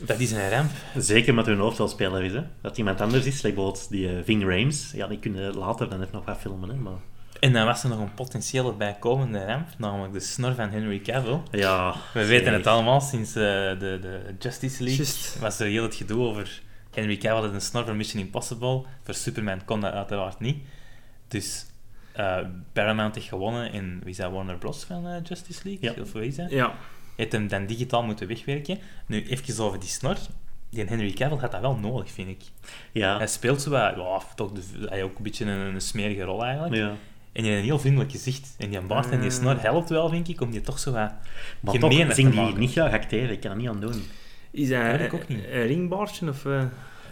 [0.00, 0.70] Dat is een ramp.
[0.96, 2.42] Zeker met hun hoofdrolspeler is, hè.
[2.60, 4.90] Dat iemand anders is, like bijvoorbeeld die eh, Ving Rhames.
[4.94, 6.74] Ja, die kunnen later dan even nog wat filmen, hè.
[6.76, 6.92] Maar
[7.42, 11.40] En dan was er nog een potentiële bijkomende ramp, namelijk de snor van Henry Cavill.
[11.50, 11.94] ja...
[12.12, 15.38] We weten het allemaal, sinds eh, de, de Justice League Just.
[15.38, 18.82] was er heel het gedoe over Henry Cavill had een snor voor Mission Impossible.
[19.02, 20.64] Voor Superman kon dat uiteraard niet.
[21.28, 21.66] Dus
[22.12, 22.38] eh,
[22.72, 24.84] Paramount heeft gewonnen en wie is dat, Warner Bros.
[24.84, 25.94] van eh, Justice League?
[25.94, 26.02] Ja.
[26.02, 26.50] Of wie is dat?
[26.50, 26.74] Ja.
[27.16, 28.78] heeft hem dan digitaal moeten wegwerken.
[29.06, 30.16] Nu, even over die snor.
[30.70, 32.42] Die Henry Cavill had dat wel nodig, vind ik.
[32.92, 33.16] Ja.
[33.16, 36.74] Hij speelt zo ja, toch de, hij ook een beetje een, een smerige rol eigenlijk.
[36.74, 36.94] ja.
[37.32, 38.54] En die heeft een heel vriendelijk gezicht.
[38.58, 39.36] En die baard en die Mm.
[39.36, 41.12] snor helpt wel, vind ik, om die toch zo wat
[41.60, 42.60] Maar gemeener toch, te zing die maken.
[42.60, 43.30] niet graag acteren.
[43.30, 44.02] Ik kan er niet aan doen.
[44.50, 45.44] Is dat weet een, ik ook niet.
[45.44, 46.44] een ringbaardje of...
[46.46, 46.62] eh,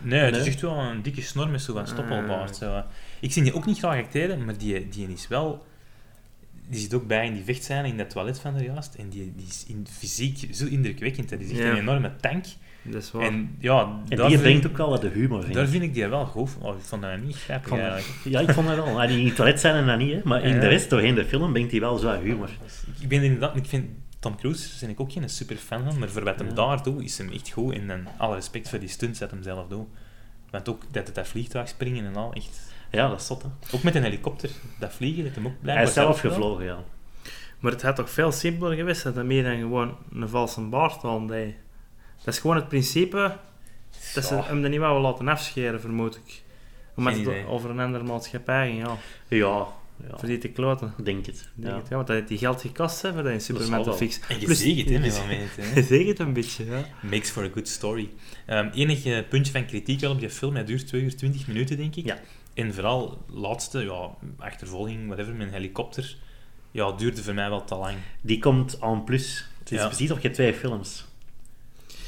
[0.02, 2.50] Nee, het is echt wel een dikke snor met zo'n stoppelbaard.
[2.50, 2.56] Ah.
[2.56, 2.82] Zo.
[3.20, 5.66] Ik zie die ook niet graag acteren, maar die, die is wel...
[6.68, 8.94] Die zit ook bij in die vechtscène in dat toilet van er juist.
[8.94, 11.28] En die, die is in fysiek zo indrukwekkend.
[11.28, 11.70] Dat is echt Ja.
[11.70, 12.44] een enorme tank.
[12.90, 13.22] Dat is waar.
[13.22, 15.52] En ja, En die brengt ook wel wat de humor in.
[15.52, 16.50] Daar vind ik die wel goed.
[16.60, 18.04] Oh, ik vond dat niet Ik grappig eigenlijk.
[18.24, 19.06] ja, ik vond dat wel.
[19.06, 20.20] Die in het toilet zijn en dat niet, hè.
[20.24, 20.60] maar in Ja.
[20.60, 22.48] de rest, doorheen de film, brengt hij wel zo wat humor.
[23.00, 23.56] Ik ben inderdaad...
[23.56, 23.86] Ik vind
[24.18, 27.02] Tom Cruise ben ik ook geen super fan van, maar voor wat hem daar doet,
[27.02, 27.74] is hem echt goed.
[27.74, 29.86] En dan alle respect voor die stunts dat hem zelf doet.
[30.50, 32.72] Want ook dat het dat vliegtuig springen en al, echt...
[32.90, 33.48] Ja, dat is zot, hè.
[33.76, 36.78] Ook met een helikopter, dat vliegen, dat hem ook blijkbaar Hij is zelf gevlogen, ja.
[37.58, 41.02] Maar het had toch veel simpeler geweest dat hij meer dan gewoon een valse baard
[41.02, 41.20] had.
[41.20, 41.56] Nee.
[42.24, 43.36] Dat is gewoon het principe
[44.14, 46.42] dat ze hem er niet wou laten afscheren, vermoed ik.
[46.96, 48.96] Omdat het over een andere maatschappij ging, ja.
[49.28, 49.66] Ja,
[50.10, 50.94] Ja, Voor die te kloten.
[50.98, 51.36] ik denk het.
[51.56, 51.80] Ik denk Ja.
[51.80, 53.98] het, ja, want dat heeft die geld gekost hè, voor dat in Superman te wel.
[53.98, 54.22] fixen.
[54.28, 55.62] En je Plus- ziet het, hè, met momenten.
[55.64, 55.74] hè.
[55.74, 56.84] Je zegt het een beetje, ja.
[57.02, 58.10] Makes for a good story.
[58.46, 60.54] Ehm enige puntje van kritiek wel op die film.
[60.54, 62.04] Hij duurt 2 uur 20 minuten, denk ik.
[62.06, 62.18] Ja.
[62.54, 66.16] En vooral, laatste, ja, achtervolging, whatever, met een helikopter,
[66.70, 67.96] ja, duurde voor mij wel te lang.
[68.20, 69.46] Die komt en plus.
[69.58, 69.86] Het is Ja.
[69.86, 71.06] precies of je twee films.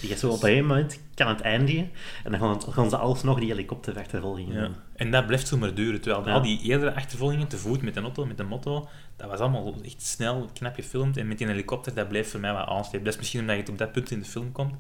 [0.03, 1.91] Je gaat zo op een gegeven moment kan het eindigen
[2.25, 4.61] en dan gaan, gaan ze alsnog die helikopterachtervolgingen Ja.
[4.67, 4.75] doen.
[4.97, 6.01] En dat blijft zo maar duren.
[6.01, 6.33] Terwijl Ja.
[6.35, 9.75] al die eerdere achtervolgingen, te voet, met de auto, met de motto, dat was allemaal
[9.85, 11.17] echt snel, knap gefilmd.
[11.17, 13.05] En met die helikopter, dat bleef voor mij wat aanslepen.
[13.05, 14.75] Dat is misschien omdat je het op dat punt in de film komt.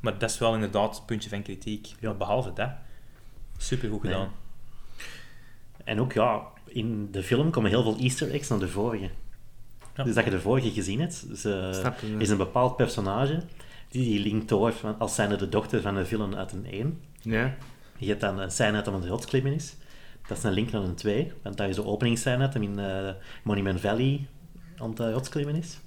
[0.00, 1.86] Maar dat is wel inderdaad het puntje van kritiek.
[1.86, 1.94] Ja.
[2.08, 2.70] Maar behalve dat,
[3.56, 4.12] supergoed Nee.
[4.12, 4.30] gedaan.
[5.84, 9.10] En ook, ja, in de film komen heel veel easter eggs naar de vorige.
[9.96, 10.04] Ja.
[10.04, 12.18] Dus dat je de vorige gezien hebt, Snap je, ja.
[12.18, 13.42] is een bepaald personage
[13.92, 17.00] die, linkt door van- als zijnde de dochter van een villain uit een 1.
[17.20, 17.54] Ja.
[17.98, 19.76] Je hebt dan een scène uit dat hem aan het rotsklimmen is.
[20.28, 22.78] Dat is een link naar een 2, want daar is de openingsscène uit hem in
[22.78, 23.10] eh,
[23.42, 24.26] Monument Valley
[24.76, 25.78] aan het uh, rotsklimmen is.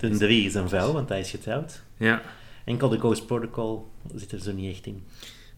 [0.00, 1.82] De 3 is een vrouw, want hij is getrouwd.
[1.96, 2.22] Ja.
[2.64, 5.06] Enkel de Ghost Protocol zit er zo niet echt in.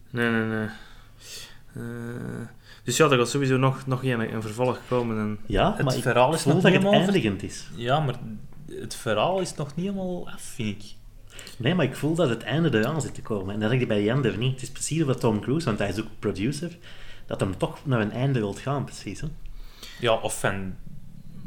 [0.09, 0.67] Nee, nee, nee.
[1.73, 2.47] Eh,
[2.83, 5.17] dus ja, er gaat sowieso nog, nog een, een vervolg komen.
[5.17, 5.39] En...
[5.45, 7.67] Ja, Het maar ik verhaal is voel nog dat het eindigend is.
[7.75, 8.15] Ja, maar
[8.69, 10.89] het verhaal is nog niet helemaal af, vind ik.
[11.57, 13.53] Nee, maar ik voel dat het einde eraan zit te komen.
[13.53, 14.51] En dat denk ik bij Jan er niet.
[14.51, 16.77] Het is precies wat Tom Cruise, want hij is ook producer,
[17.25, 19.21] dat hem toch naar een einde wilt gaan, precies.
[19.21, 19.27] Hè?
[19.99, 20.75] Ja, of van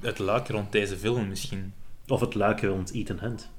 [0.00, 1.72] het luik rond deze film misschien.
[2.08, 3.50] Of het luiken rond Ethan Hunt.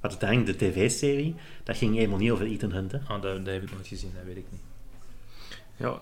[0.00, 2.92] Want uiteindelijk, de tv-serie, dat ging helemaal niet over Ethan Hunt.
[2.92, 2.98] Hè?
[2.98, 4.60] Ah, dat, dat heb ik nooit gezien, dat weet ik niet.
[5.76, 6.00] Ja,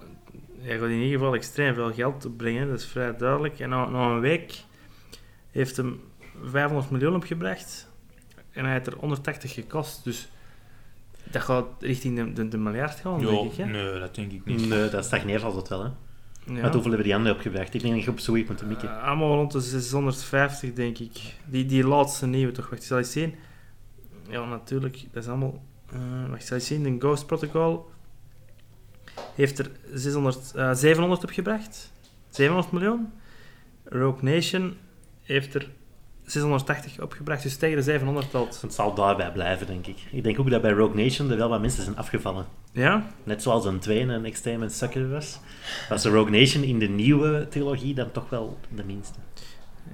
[0.61, 3.61] hij gaat in ieder geval extreem veel geld opbrengen, dat is vrij duidelijk.
[3.61, 4.63] En na, na een week
[5.51, 6.01] heeft hem
[6.45, 7.91] 500 miljoen opgebracht.
[8.53, 10.05] En hij heeft er 180 gekost.
[10.05, 10.29] Dus
[11.25, 13.57] dat gaat richting de, de, de miljard gaan, denk ik.
[13.57, 13.65] Hè?
[13.65, 14.69] nee, dat denk ik niet.
[14.69, 15.83] Nee, dat stagneert altijd wel.
[15.85, 15.91] Hè?
[16.47, 16.53] Ja.
[16.53, 17.75] Met hoeveel hebben die anderen opgebracht?
[17.75, 18.89] Ik denk dat je op zoiets moet mikken.
[18.89, 21.35] Eh, allemaal rond de 650, denk ik.
[21.47, 22.71] Die, die laatste nieuwe toch.
[22.71, 23.35] Wacht, zal je zien?
[24.29, 25.05] Ja, natuurlijk.
[25.13, 25.63] Dat is allemaal...
[25.93, 26.83] eh wacht, zal je zien?
[26.83, 27.91] De Ghost Protocol
[29.35, 31.93] heeft er 600, eh, 700 opgebracht.
[32.29, 33.13] 700 miljoen.
[33.85, 34.77] Rogue Nation
[35.23, 35.71] heeft er
[36.33, 37.43] 680 opgebracht.
[37.43, 38.61] Dus tegen de 700 telt.
[38.63, 39.99] Het zal daarbij blijven, denk ik.
[40.11, 42.45] Ik denk ook dat bij Rogue Nation er wel wat mensen zijn afgevallen.
[42.73, 43.07] Ja?
[43.25, 45.39] Net zoals een 2 een extreme sucker was.
[45.89, 49.19] Was de Rogue Nation in de nieuwe trilogie dan toch wel de minste.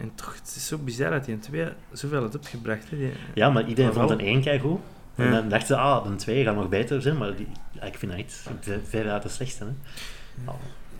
[0.01, 2.91] En toch, het is zo bizar dat die een 2 zoveel heeft opgebracht.
[2.91, 2.97] Hè?
[2.97, 4.81] Die, Ja, maar iedereen vond een 1 kei goed.
[5.15, 5.31] En Ja.
[5.31, 7.19] dan dachten ze, ah, de 2 gaat nog beter zijn.
[7.19, 7.47] Maar die,
[7.83, 9.65] ik vind dat echt ver- veruit de slechtste.
[9.65, 9.71] Hè.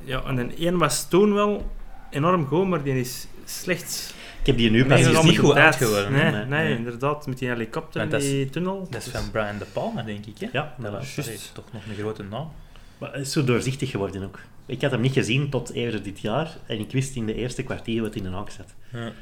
[0.05, 1.71] Ja, en de 1 was toen wel
[2.11, 4.18] enorm goed, maar die is slecht Ik
[4.49, 5.65] heb die nu pas is niet goed tijd.
[5.65, 6.77] uitgeworden, Nee, nee, Nee, nee.
[6.77, 8.87] inderdaad, met die helikopter die tunnel.
[8.91, 10.49] Dat is Dus- van Brian De Palma, denk ik, hè?
[10.53, 12.51] Ja, Dat was is toch nog een grote naam.
[12.99, 14.39] Maar het is zo doorzichtig geworden ook.
[14.67, 16.57] Ik had hem niet gezien tot eerder dit jaar.
[16.67, 18.75] En ik wist in de eerste kwartier wat in de haak zat.
[18.93, 19.13] Ja.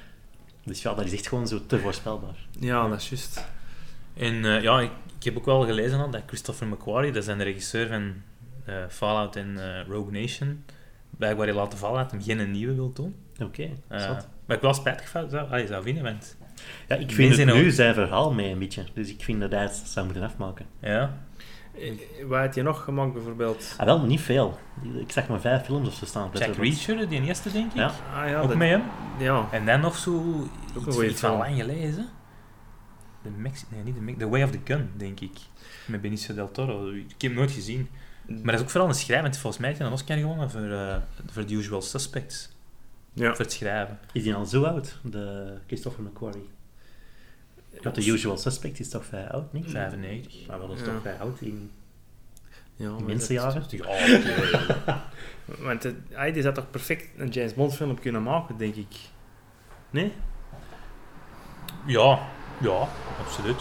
[0.64, 2.36] Dus ja, dat is echt gewoon zo te voorspelbaar.
[2.60, 3.44] Ja, dat is juist.
[4.16, 7.36] En eh, ja, ik, ik heb ook wel gelezen al dat Christopher McQuarrie, dat is
[7.36, 8.14] de regisseur van
[8.64, 10.64] eh, Fallout en eh, Rogue Nation,
[11.10, 13.14] blijkbaar hij laten vallen dat hij geen nieuwe wil doen.
[13.42, 13.68] Oké.
[14.46, 16.36] Maar ik wel spijtig van zou, allee, zou vinden, want
[16.88, 18.84] Ja, ik vind het nu zijn verhaal mee een beetje.
[18.94, 20.66] Dus ik vind dat hij het zou moeten afmaken.
[20.80, 21.18] ja,
[22.26, 23.74] Wat had je nog gemaakt, bijvoorbeeld?
[23.78, 24.58] Ah, wel, niet veel.
[24.98, 26.30] Ik zag maar vijf films of zo staan.
[26.32, 26.54] Jack.
[26.56, 27.92] Reacher, die eerste denk ik, Ja.
[28.14, 28.82] Ah ja, ook dat- met hem.
[29.18, 29.48] ja.
[29.50, 30.44] En dan nog zo
[30.86, 32.08] iets, iets van lang gelezen.
[33.22, 35.38] De Mex nee, niet de Mex The Way of the Gun, denk ik.
[35.86, 36.90] Met Benicio del Toro.
[36.90, 37.88] Ik heb hem nooit gezien.
[38.26, 40.50] Maar dat is ook vooral een schrijver, want volgens mij heeft hij een Oscar gewonnen
[40.50, 40.96] voor, eh
[41.32, 42.55] voor The Usual Suspects.
[43.18, 43.34] Ja.
[43.34, 43.98] Voor het schrijven.
[44.12, 46.48] Is die al zo oud, de Christopher McQuarrie?
[47.82, 49.70] Want de Usual Suspect is toch vrij oud, niet?
[49.70, 50.46] 95.
[50.46, 50.84] Maar wel, is Ja.
[50.84, 51.70] toch vrij oud in,
[52.76, 53.64] Ja, maar in dat- mensenjaren?
[55.58, 58.94] Want het, ah, die zou toch perfect een James Bond film kunnen maken, denk ik.
[59.90, 60.12] Nee?
[61.86, 62.18] Ja,
[62.60, 62.88] ja,
[63.20, 63.60] absoluut.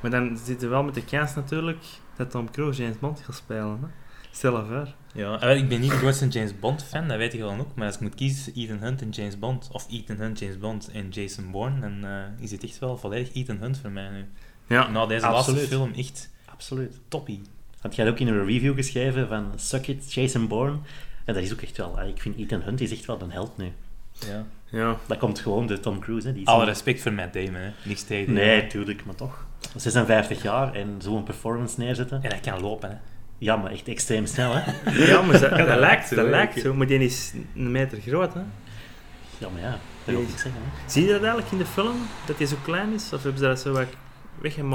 [0.00, 1.84] Maar dan zit er wel met de kans natuurlijk
[2.16, 3.78] dat Tom Cruise James Bond gaat spelen.
[3.82, 3.88] Hè?
[4.30, 4.94] Stel je voor.
[5.18, 7.74] Ja, ik ben niet de grootste James Bond fan, dat weet ik wel ook.
[7.74, 10.90] Maar als ik moet kiezen, Ethan Hunt en James Bond, of Ethan Hunt, James Bond
[10.92, 14.24] en Jason Bourne, dan eh, is het echt wel volledig Ethan Hunt voor mij nu.
[14.66, 14.88] Ja.
[14.90, 15.58] Na deze absoluut.
[15.58, 17.00] laatste film echt Absoluut.
[17.08, 17.42] toppie.
[17.82, 20.76] Want jij had ook in een review geschreven van Suck It, Jason Bourne.
[21.24, 21.98] En dat is ook echt wel...
[21.98, 23.72] ah, Ik vind Ethan Hunt is echt wel een held nu.
[24.26, 24.44] Ja.
[24.70, 24.96] Ja.
[25.06, 26.26] Dat komt gewoon door Tom Cruise.
[26.26, 26.32] Hè.
[26.32, 27.70] Die Alle respect voor Matt Damon, hè.
[27.84, 28.32] niks tegen.
[28.32, 29.46] Nee, tuurlijk, maar toch.
[29.76, 32.22] 56 jaar en zo'n performance neerzetten.
[32.22, 32.96] En hij kan lopen, hè.
[33.38, 34.90] Ja, maar echt extreem snel, hè.
[35.06, 36.74] Ja, maar dat, dat, dat lijkt, zo, dat lijkt zo.
[36.74, 38.40] Maar die is een meter groot, hè.
[39.38, 39.70] Ja, maar ja,
[40.04, 40.52] dat wil ik zeggen.
[40.54, 40.90] Hè.
[40.90, 41.96] Zie je dat eigenlijk in de film?
[42.26, 43.12] Dat hij zo klein is?
[43.12, 43.86] Of hebben ze dat zo wat?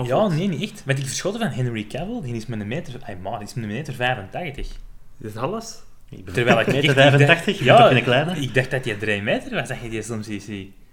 [0.05, 0.85] Ja, nee, niet echt.
[0.85, 2.93] Met die verschoten van Henry Cavill, die is met een meter...
[3.03, 4.67] Ay, maar, die is met een meter 85.
[5.19, 5.79] Is dat alles?
[6.09, 8.35] Ik Terwijl ik meter echt- 85, je ja, een kleine?
[8.39, 10.43] Ik dacht dat je 3 meter was, dat je die soms ziet.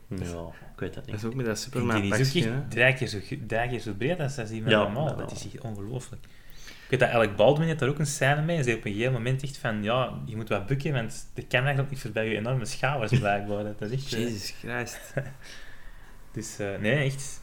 [0.09, 0.19] Ja, ik
[0.77, 1.15] weet dat Dat niet.
[1.15, 3.93] is ook met dat Superman die is ook echt drie keer zo, drie keer zo
[3.93, 5.09] breed als dat is Ja, normaal.
[5.09, 5.15] ja.
[5.15, 6.25] Dat is echt ongelooflijk.
[6.91, 8.57] Ik weet dat Alec Baldwin heeft daar ook een scène mee.
[8.57, 11.47] En zei op een gegeven moment echt van, ja, je moet wat bukken, want de
[11.47, 13.65] camera gaat niet voorbij je enorme schouders blijkbaar.
[13.65, 14.13] Dat is echt...
[14.13, 14.99] eh, Jesus Christ.
[16.33, 17.41] Dus, eh, nee, echt...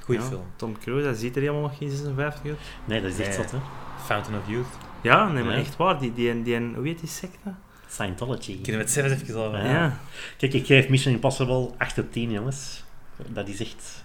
[0.00, 0.42] Goeie Ja, film.
[0.56, 2.58] Tom Cruise, dat ziet er helemaal nog geen 56 uit.
[2.84, 3.36] Nee, dat is echt Nee.
[3.36, 3.58] zot, hè.
[4.04, 4.66] Fountain of Youth.
[5.02, 5.60] Ja, nee, maar Ja.
[5.60, 5.98] echt waar.
[6.00, 7.54] Die, die, die, hoe heet die secte?
[7.88, 8.54] Scientology.
[8.54, 9.64] Kunnen we het zelfs even over Ja.
[9.72, 9.98] Ja.
[10.36, 12.84] Kijk, ik geef Mission Impossible 8 op 10, jongens.
[13.28, 14.03] Dat is echt...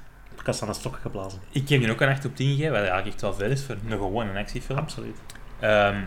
[0.50, 1.40] Ik was aan de stok geblazen.
[1.52, 3.64] Ik heb hier ook een 8 op 10 gegeven, wat eigenlijk echt wel veel is
[3.64, 4.78] voor een gewone actiefilm.
[4.80, 5.16] Absoluut.
[5.60, 6.02] Ehm,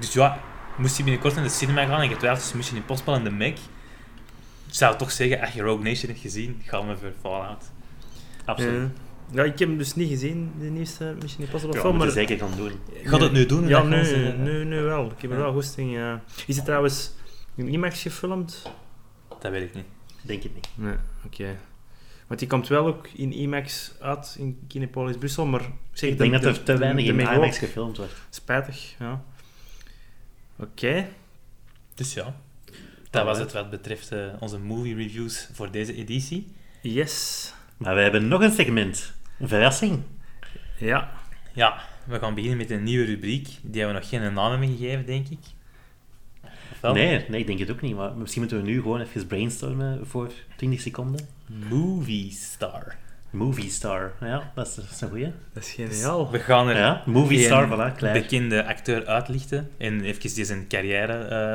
[0.00, 0.40] dus ja,
[0.76, 3.30] moest je binnenkort naar de cinema gaan en je twijfelt tussen Mission Impossible en The
[3.30, 3.58] Meg, ik
[4.74, 7.64] zou toch zeggen, als je Rogue Nation hebt gezien, gaan we voor Fallout.
[8.44, 8.90] Absoluut.
[9.30, 9.42] Ja.
[9.42, 11.96] Ja, ik heb hem dus niet gezien, de nieuwste Mission Impossible Ja, film.
[11.96, 12.72] Maar zeker gaan doen.
[13.04, 13.66] Gaat het nu doen?
[13.68, 15.04] Ja, Dat nu, nu, nu wel.
[15.10, 15.42] Ik heb er Ja.
[15.42, 15.92] wel goesting.
[15.94, 16.22] Ja.
[16.46, 17.12] Is het trouwens
[17.54, 18.72] in IMAX gefilmd?
[19.40, 19.84] Dat weet ik niet.
[20.22, 20.68] Denk het niet.
[20.74, 21.56] Nee, oké.
[22.26, 25.60] Want die komt wel ook in IMAX uit in Kinepolis Brussel, maar
[25.92, 27.54] zeg, Ik de- denk dat er te weinig in IMAX ook.
[27.54, 28.12] gefilmd wordt.
[28.30, 29.22] Spijtig, ja.
[30.58, 31.06] Oké.
[31.94, 32.36] Dus ja,
[33.10, 36.46] dat was het wat betreft eh, onze movie reviews voor deze editie.
[36.80, 37.52] Yes.
[37.76, 39.12] Maar we hebben nog een segment.
[39.38, 40.02] Een verrassing.
[40.78, 41.12] Ja.
[41.52, 43.44] Ja, we gaan beginnen met een nieuwe rubriek.
[43.62, 45.38] Die hebben we nog geen naam hebben gegeven, denk ik.
[46.82, 47.94] Nee, nee, ik denk het ook niet.
[47.96, 51.28] Maar misschien moeten we nu gewoon even brainstormen voor 20 seconden.
[51.46, 52.94] Movie Star.
[53.30, 54.12] Movie star.
[54.20, 55.32] Ja, dat is, dat is een goeie.
[55.52, 56.30] Dat is geniaal.
[56.30, 58.12] We gaan er Ja, movie star, een voilà, klaar.
[58.12, 61.12] bekende acteur uitlichten en even zijn carrière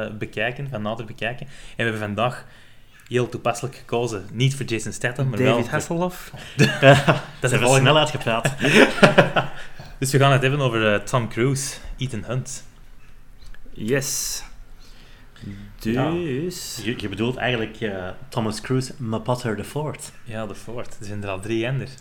[0.09, 1.45] eh, bekijken, van nader bekijken.
[1.47, 2.45] En we hebben vandaag
[3.07, 4.25] heel toepasselijk gekozen.
[4.31, 6.31] Niet voor Jason Statham, maar wel David voor- Hasselhoff.
[7.41, 7.79] Dat is volgende.
[7.79, 8.53] snel uitgepraat.
[9.99, 12.63] Dus we gaan het hebben over eh, Tom Cruise, Ethan Hunt.
[13.73, 14.43] Yes.
[15.79, 16.11] Ja.
[16.11, 16.81] Dus...
[16.83, 20.11] Je, je bedoelt eigenlijk eh, Thomas Cruise, Mapotter the Ford.
[20.23, 20.97] Ja, de Ford.
[20.99, 21.91] Er zijn er al drie anders.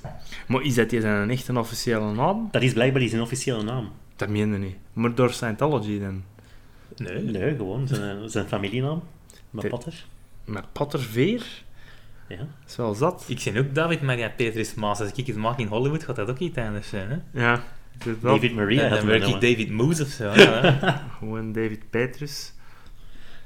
[0.47, 2.49] Maar is dat die zijn echt een officiële naam?
[2.51, 3.93] Dat is blijkbaar zijn officiële naam.
[4.17, 4.77] Dat meende niet.
[4.93, 6.25] Maar door Scientology dan.
[6.97, 7.23] Nee.
[7.23, 9.03] Nee, gewoon zijn, zijn familienaam.
[9.51, 10.05] Mapotter.
[10.45, 11.63] Met Potter Veer?
[12.29, 12.37] Ja.
[12.37, 13.25] Dat is wel zat.
[13.27, 15.01] Ik zie ook David Maria Petrus Maas.
[15.01, 17.11] Als ik het maak in Hollywood, gaat dat ook iets anders zijn.
[17.11, 17.41] Hè?
[17.41, 17.63] Ja.
[18.21, 19.33] David Maria Ja, had dan werk ik.
[19.33, 20.33] David Moose of zo.
[20.33, 20.93] Ja, hè.
[21.19, 22.53] Gewoon David Petrus.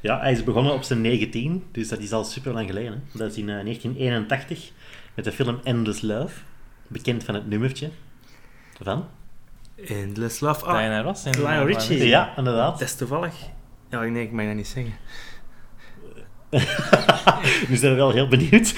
[0.05, 2.93] Ja, hij is begonnen op zijn 19, dus dat is al super lang geleden.
[2.93, 3.19] hè.
[3.19, 4.71] Dat is in eh, 1981
[5.15, 6.41] met de film Endless Love,
[6.89, 7.91] bekend van het nummertje
[8.83, 9.07] van.
[9.87, 10.65] Endless Love.
[10.65, 12.07] Ah, Diana Ross en Lionel Richie.
[12.07, 12.79] Ja, inderdaad.
[12.79, 13.35] dat is toevallig.
[13.91, 14.93] Ja, nee, ik mag dat niet zeggen.
[17.69, 18.75] nu zijn we wel heel benieuwd.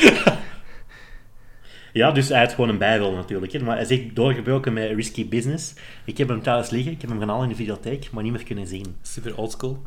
[1.93, 3.53] ja, dus hij had gewoon een bijrol natuurlijk.
[3.53, 3.59] Hè.
[3.59, 5.75] Maar hij is echt doorgebroken met Risky Business.
[6.05, 8.33] Ik heb hem thuis liggen, ik heb hem gaan halen in de videotheek, maar niet
[8.33, 8.97] meer kunnen zien.
[9.03, 9.83] Super oldschool.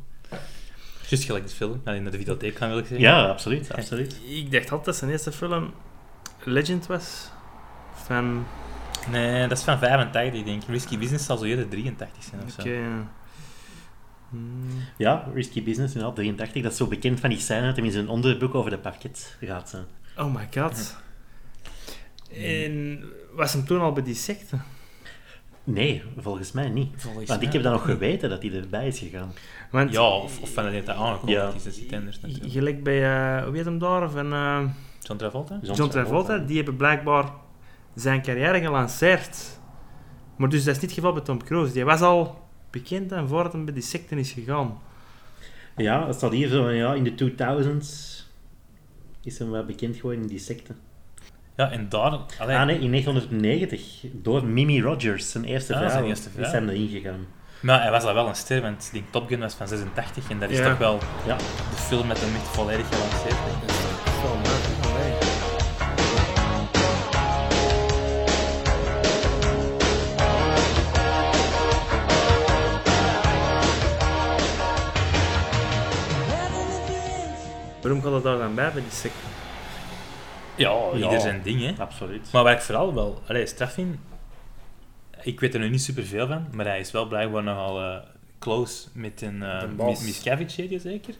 [1.09, 1.81] Juist gelijk de film.
[1.85, 3.07] Alleen naar de videotheek gaan, wil ik zeggen.
[3.07, 4.19] Ja, absoluut, absoluut.
[4.27, 5.73] Ik dacht altijd dat zijn eerste film
[6.43, 7.29] Legend was.
[7.93, 8.45] Van...
[9.11, 10.69] Nee, dat is van 85, denk ik.
[10.69, 12.61] Risky Business zal zo eerder 83 zijn of zo.
[12.61, 12.69] Oké.
[12.69, 13.07] ja.
[14.29, 14.83] Hmm.
[14.97, 16.63] Ja, Risky Business, inderdaad, 83.
[16.63, 19.37] Dat is zo bekend van die scène dat hij in zijn onderbroek over de parket
[19.41, 19.71] gaat.
[19.71, 19.79] hè.
[20.23, 20.95] Oh my god.
[22.33, 24.57] En was hem toen al bij die secte?
[25.63, 26.89] Nee, volgens mij niet.
[26.95, 27.93] Volgens Want ik heb dan nog niet.
[27.95, 29.31] geweten dat hij erbij is gegaan.
[29.71, 31.47] Want Ja, of, of van dat hij aangekondigd Ja.
[31.47, 32.51] is, dat is iets anders natuurlijk.
[32.51, 33.03] gelijk bij,
[33.37, 34.09] eh hoe heet hem daar?
[34.09, 34.63] Van eh,
[35.01, 35.59] John Travolta?
[35.61, 37.31] John Travolta, die hebben blijkbaar
[37.95, 39.59] zijn carrière gelanceerd.
[40.35, 41.73] Maar dus dat is niet het geval bij Tom Cruise.
[41.73, 44.77] Die was al bekend en voordat hij bij die secte is gegaan.
[45.77, 48.27] Ja, dat staat hier zo, ja, in de 2000s
[49.23, 50.73] is hem wel bekend geworden in die secte.
[51.59, 52.11] Ja, en daar...
[52.39, 56.45] Allee, Ah nee, in 1990, door Mimi Rogers, zijn eerste Ah, vrouw, zijn eerste vrouw.
[56.45, 57.25] is hem erin gegaan.
[57.61, 60.39] Maar hij was al wel een ster, want denk Top Gun was van 86 en
[60.39, 60.69] dat is Ja.
[60.69, 61.35] toch wel Ja.
[61.37, 63.35] de film met hem echt volledig gelanceerd.
[77.81, 79.17] Waarom gaat dat daar dan bij, bij die secte?
[80.59, 81.03] Ja, Ja.
[81.03, 81.73] ieder zijn ding, hè.
[81.83, 82.31] Absoluut.
[82.31, 83.97] Maar waar ik vooral wel allee, straf vind,
[85.21, 87.97] ik weet er nu niet superveel van, maar hij is wel blijkbaar nogal eh,
[88.39, 89.77] close met een uh.
[90.03, 91.13] Miscavige, zeker?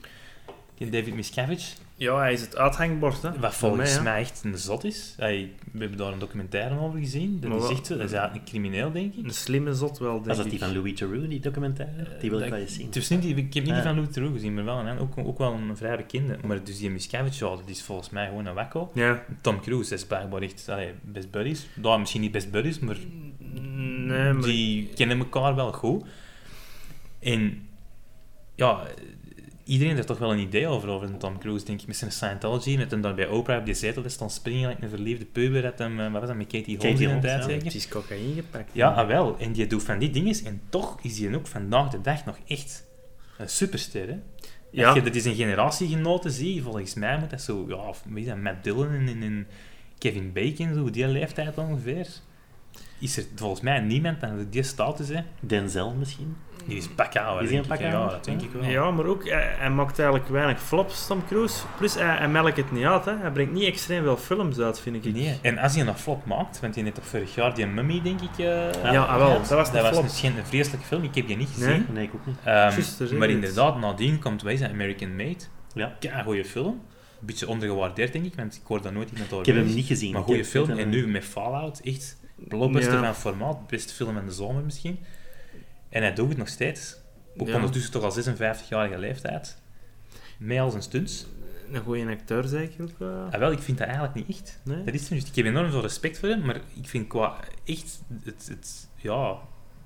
[0.78, 1.71] Die David Miscavige.
[1.99, 3.39] Ja, hij is het uithangbord, hè.
[3.39, 5.13] Wat volgens mij echt een zot is.
[5.17, 7.39] Hij, we hebben daar een documentaire over gezien.
[7.39, 7.97] Dat Maar is echt zo.
[7.97, 9.25] Dat is eigenlijk een crimineel, denk ik.
[9.25, 10.51] Een slimme zot wel, denk Was dat ik.
[10.51, 12.17] die van Louis Theroux, die documentaire?
[12.19, 12.89] Die wil ik wel eens zien.
[12.93, 13.81] Is niet, die- ik heb niet die Ja.
[13.81, 16.38] van Louis Theroux gezien, maar wel een, ook, ook wel een vrij bekende.
[16.45, 18.91] Maar dus die Miscavige, ja, dat is volgens mij gewoon een wakko.
[18.93, 19.23] Ja.
[19.41, 21.67] Tom Cruise is blijkbaar echt allee, best buddies.
[21.75, 22.97] Daar misschien niet best buddies, maar
[23.53, 24.41] Nee, maar...
[24.41, 26.03] die kennen elkaar wel goed.
[27.19, 27.67] En
[28.55, 28.81] ja,
[29.69, 31.88] iedereen heeft er toch wel een idee over, over een Tom Cruise, denk ik.
[31.88, 34.84] Met zijn Scientology, met hem daar bij Oprah op die zetel is dan springen, like
[34.84, 37.21] een verliefde puber, dat hem, eh, wat was dat, met Katie Holmes Katie in een
[37.21, 37.75] Holmes, tijd zeker?
[37.75, 38.69] Is cocaïne gepakt.
[38.73, 39.38] Ja, ah, wel.
[39.38, 42.38] En die doet van die dingen, en toch is hij ook vandaag de dag nog
[42.47, 42.86] echt
[43.38, 44.17] een superster, hè?
[44.71, 44.93] Ja.
[44.93, 48.38] Je dat is een generatiegenoten zie, volgens mij moet dat zo, ja, of is dat,
[48.38, 49.47] Matt Dillon en, en, en
[49.97, 52.08] Kevin Bacon, zo die leeftijd ongeveer.
[52.99, 55.21] Is er volgens mij niemand aan die status, hè?
[55.39, 56.36] Denzel misschien.
[56.69, 57.79] Die is bakouwer, Is denk een ik.
[57.79, 58.63] Ja, dat denk ik wel.
[58.63, 61.58] Ja, maar ook, hij, hij maakt eigenlijk weinig flops, Tom Cruise.
[61.77, 63.17] Plus, hij, hij melkt het niet uit, hè.
[63.17, 65.13] Hij brengt niet extreem veel films uit, vind ik.
[65.13, 65.39] Nee.
[65.41, 68.21] En als hij nog flop maakt, want hij net toch vorig jaar die Mummy, denk
[68.21, 68.38] ik.
[68.38, 71.27] eh, Ja, ah, wel, dat was een dat was misschien een vreselijke film, ik heb
[71.27, 71.69] die niet gezien.
[71.69, 71.84] Nee.
[71.93, 72.36] Nee, ik ook niet.
[72.43, 73.29] Ehm, zeg maar het.
[73.29, 75.38] inderdaad, nadien komt, wij zijn American Made.
[75.73, 75.95] Ja.
[75.99, 76.82] Ja, goede film.
[77.19, 79.47] Een beetje ondergewaardeerd, denk ik, want ik hoor dat nooit iemand over.
[79.47, 80.13] Ik heb hem niet gezien.
[80.13, 80.69] Maar goede film.
[80.69, 83.03] En nu met Fallout, echt blockbuster Ja.
[83.03, 83.67] van formaat.
[83.67, 84.99] Beste film in de zomer misschien.
[85.89, 86.95] En hij doet het nog steeds.
[87.38, 87.56] Ook Ja.
[87.56, 89.62] ondertussen toch al 56-jarige leeftijd.
[90.38, 91.25] Mee als een stunts.
[91.71, 92.99] Een goede acteur, zeker ook.
[92.99, 93.08] eh.
[93.34, 94.60] Ah, wel, ik vind dat eigenlijk niet echt.
[94.63, 94.84] Nee?
[94.84, 95.19] Dat is hem.
[95.19, 98.89] Dus ik heb enorm veel respect voor hem, maar ik vind qua echt het, het
[98.95, 99.36] ja,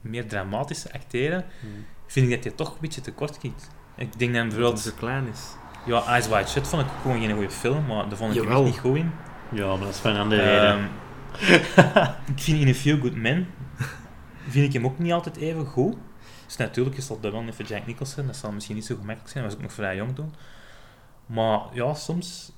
[0.01, 1.85] meer dramatische acteren, Hmm.
[2.07, 3.69] vind ik dat hij toch een beetje tekort schiet.
[3.97, 5.41] Ik denk dan Dat hij bijvoorbeeld, zo klein is.
[5.85, 8.43] ja, Eyes Wide Shut vond ik ook gewoon geen goede film, maar daar vond ik
[8.43, 9.11] hem niet goed in.
[9.51, 10.67] Ja, maar dat is van een andere reden.
[10.67, 10.83] Ehm,
[12.35, 13.47] ik vind in A Few Good Men,
[14.47, 15.95] vind ik hem ook niet altijd even goed.
[16.45, 19.43] Dus natuurlijk is dat wel even Jack Nicholson, dat zal misschien niet zo gemakkelijk zijn,
[19.43, 20.33] hij was ook nog vrij jong toen.
[21.25, 22.51] Maar ja, soms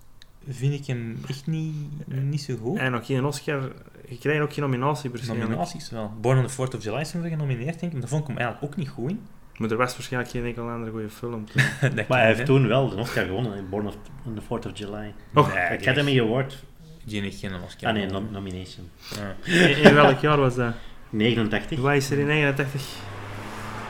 [0.48, 1.76] vind ik hem echt niet,
[2.08, 2.78] niet zo goed.
[2.78, 3.72] En nog geen Oscar.
[4.08, 5.50] Je krijgt ook geen nominatie waarschijnlijk.
[5.50, 6.14] Nominaties wel.
[6.22, 7.92] Born on the 4th of July is hem genomineerd, denk ik.
[7.92, 9.22] Maar daar vond ik hem eigenlijk ook niet goed in.
[9.58, 11.64] Maar er was waarschijnlijk geen enkel andere goede film toen.
[11.96, 13.96] Dat maar hij heeft toen wel de Oscar gewonnen in Born of,
[14.26, 15.14] on the 4th of July.
[15.34, 16.64] Och, Nee, Academy Award.
[17.04, 17.90] Die heeft geen Oscar.
[17.90, 18.90] Ah nee, nom- nomination.
[19.16, 19.36] Ja.
[19.52, 20.74] in, in welk jaar was dat?
[21.18, 21.80] 89.
[21.80, 22.84] Waar is er in 89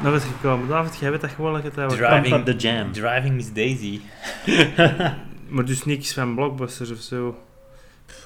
[0.04, 0.68] nog eens gekomen?
[0.68, 1.96] David, jij weet dat gewoon dat het was.
[1.96, 2.92] Driving- the Jam.
[2.92, 4.00] Driving Miss Daisy.
[5.48, 7.38] Maar dus niks van blockbusters of zo.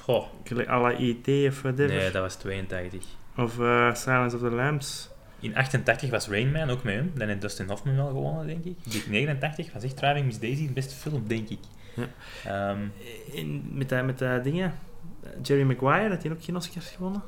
[0.00, 0.24] Goh,
[0.68, 1.28] à la E.T.
[1.48, 1.86] of whatever.
[1.96, 3.04] nee, dat was 82.
[3.36, 5.08] Of eh, Silence of the Lambs.
[5.40, 7.12] In 88 was Rain Man ook met hem.
[7.14, 8.76] Dan heeft Dustin Hoffman wel gewonnen, denk ik.
[9.04, 11.58] In 89 was echt Driving Miss Daisy de beste film, denk ik.
[11.94, 12.06] Ja.
[12.44, 12.78] Ehm,
[13.32, 14.74] In, met dat met dat dingen.
[15.42, 17.22] Jerry Maguire, had hij ook geen Oscars gewonnen?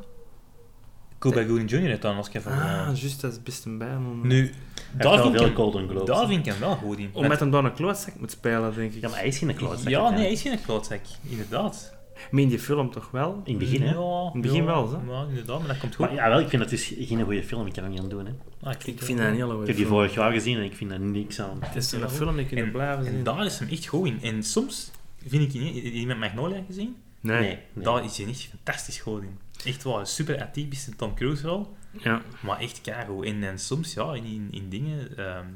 [1.23, 1.79] Cuba Gooding Jr.
[1.81, 4.27] heeft dan Oscar voor Ah, juist, dat is best een bijnaam.
[4.27, 4.53] Nu, ik
[4.99, 6.17] veel hem, Golden Globes.
[6.17, 7.11] daar vind ik hem wel goed in.
[7.13, 9.01] Omdat hem dan een klootzak moet spelen, denk ik.
[9.01, 9.89] Ja, maar hij is geen klootzak.
[9.89, 11.01] Ja, nee, hij is geen klootzak.
[11.29, 11.95] Inderdaad.
[12.31, 13.41] Maar in die film toch wel?
[13.45, 13.93] In het begin, hè.
[13.95, 15.13] Ja, In het begin ja, wel, hè?
[15.13, 16.07] Ja, inderdaad, maar dat komt goed.
[16.07, 17.67] Maar ja, wel, ik vind dat dus geen goede film.
[17.67, 18.27] Ik kan niet aan doen.
[18.27, 18.33] Hè.
[18.63, 20.75] Ah, Ik vind dat een hele goede Ik heb die vorig jaar gezien en ik
[20.77, 21.57] vind daar niks aan.
[21.61, 23.15] Het is een film die je kunt En, blijven zien.
[23.15, 24.19] en daar is hem echt goed in.
[24.23, 24.91] En soms
[25.27, 25.75] vind ik niet...
[25.85, 26.97] Iemand Magnolia gezien?
[27.21, 27.41] Nee.
[27.41, 27.59] Nee.
[27.73, 27.85] nee.
[27.85, 29.39] Daar is hij echt fantastisch goed in.
[29.65, 31.77] Echt wel een super atypische Tom Cruise wel.
[31.91, 32.23] Ja.
[32.41, 33.25] Maar echt keigoed.
[33.27, 35.17] En, en soms, ja, in, in, in dingen...
[35.17, 35.47] ehm,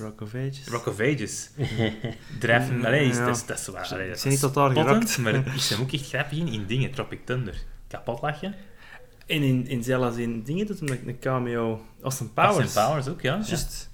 [0.00, 0.66] Rock of Ages.
[0.68, 1.50] Rock of Ages.
[2.40, 2.84] Drijf hem...
[2.84, 3.26] Allee, is, Ja.
[3.26, 3.88] dat, is, dat is waar.
[3.92, 5.18] Allee, Ik dat niet tot daar geraakt.
[5.18, 6.90] Maar het is hem ook echt grappig in, in dingen.
[6.90, 7.62] Tropic Thunder.
[7.88, 8.54] Kapot lachen.
[9.26, 11.84] En in, in zelfs in dingen doet hem een- cameo.
[12.02, 12.54] Austin Powers.
[12.54, 12.72] Powers.
[12.74, 13.34] Powers ook, ja.
[13.46, 13.90] Juist.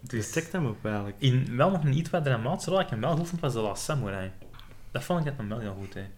[0.00, 1.16] Dus trekt hem op eigenlijk.
[1.18, 3.52] In wel nog een iets wat dramatische rol, dat ik hem wel goed vond, was
[3.52, 4.30] The Last Samurai.
[4.90, 6.00] Dat vond ik dat hem wel heel goed, hè.
[6.00, 6.08] Ja,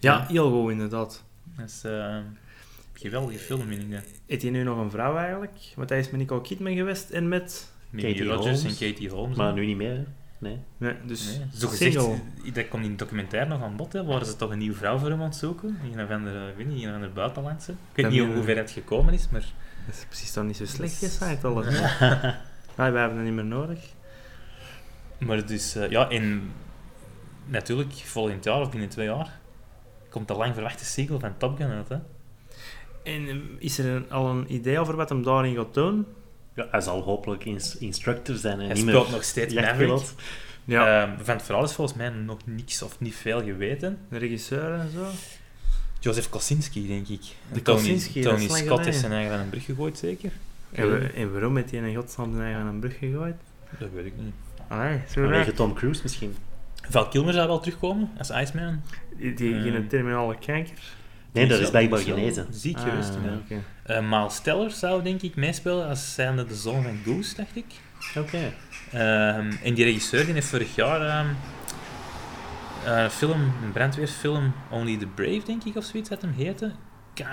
[0.00, 0.26] Ja.
[0.26, 1.24] heel goed inderdaad.
[1.56, 2.36] Dat is een
[2.92, 4.00] geweldige film, vind ik.
[4.26, 5.58] Heeft hij nu nog een vrouw eigenlijk?
[5.76, 7.72] Want hij is met Nicole Kidman geweest en met...
[7.96, 8.80] Katie Rogers Holmes.
[8.80, 9.36] en Katie Holmes.
[9.36, 9.96] Maar nu niet meer.
[9.96, 10.04] hè.
[10.38, 10.58] Nee.
[10.76, 11.46] Nee, dus Nee.
[11.54, 11.94] Zo gezegd,
[12.52, 14.98] dat komt in het documentaire nog aan bod, hè, waar ze toch een nieuwe vrouw
[14.98, 15.78] voor hem aan het zoeken.
[15.92, 17.72] Een of andere, weet niet, een of andere buitenlandse.
[17.72, 19.44] Ik weet niet hoe ver het gekomen is, maar...
[19.86, 21.78] Dat is precies toch niet zo slecht alles.
[21.78, 22.40] Ja,
[22.90, 23.78] wij hebben het niet meer nodig.
[25.18, 26.52] Maar dus, eh, ja, en
[27.46, 29.39] natuurlijk, volgend jaar of binnen twee jaar,
[30.10, 31.96] komt de lang verwachte sequel van Top Gun uit, hè.
[33.02, 36.06] En eh, is er een- al een idee over wat hem daarin gaat doen?
[36.54, 40.02] Ja, hij zal hopelijk ins- instructor zijn en Hij niet speelt meer nog steeds Maverick.
[40.64, 41.02] Ja.
[41.02, 43.98] Ehm, van het verhaal is volgens mij nog niks of niet veel geweten.
[44.08, 45.06] de regisseur en zo?
[46.00, 47.20] Joseph Kosinski, denk ik.
[47.52, 48.84] De Tony, Kosinski, Tony is Scott geleden.
[48.84, 50.30] heeft zijn eigen aan een brug gegooid, zeker?
[51.14, 53.36] En, waarom heeft hij in godsnaam zijn eigen aan een brug gegooid?
[53.78, 54.34] Dat weet ik niet.
[54.68, 55.52] Allee, Vanwege.
[55.52, 56.34] Tom Cruise misschien.
[56.90, 58.82] Val Kilmer zou wel terugkomen als Iceman.
[59.16, 59.62] Die, die Eh.
[59.62, 60.74] geen terminale kanker.
[61.32, 62.46] Nee, dat is blijkbaar genezen.
[62.50, 62.86] Ziek Ah.
[63.82, 67.64] Eh, Miles Teller zou denk ik meespelen als zijnde de zoon van Goose, dacht ik.
[68.18, 68.52] Oké.
[68.92, 71.26] Ehm, en die regisseur die heeft vorig jaar ehm,
[72.84, 76.72] eh, een film, een brandweerfilm, Only the Brave, denk ik, of zoiets, dat hem heette.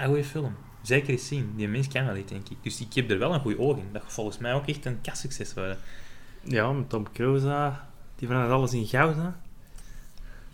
[0.06, 0.56] goede film.
[0.82, 1.54] Zeker eens zien.
[1.56, 2.58] Die mens kan wel iets, denk ik.
[2.62, 3.90] Dus ik heb er wel een goed oog in.
[3.92, 5.78] Dat gaat volgens mij ook echt een kassucces worden.
[6.44, 7.76] Ja, met Tom Cruise, eh,
[8.16, 9.16] die verandert alles in goud.
[9.16, 9.30] Hè.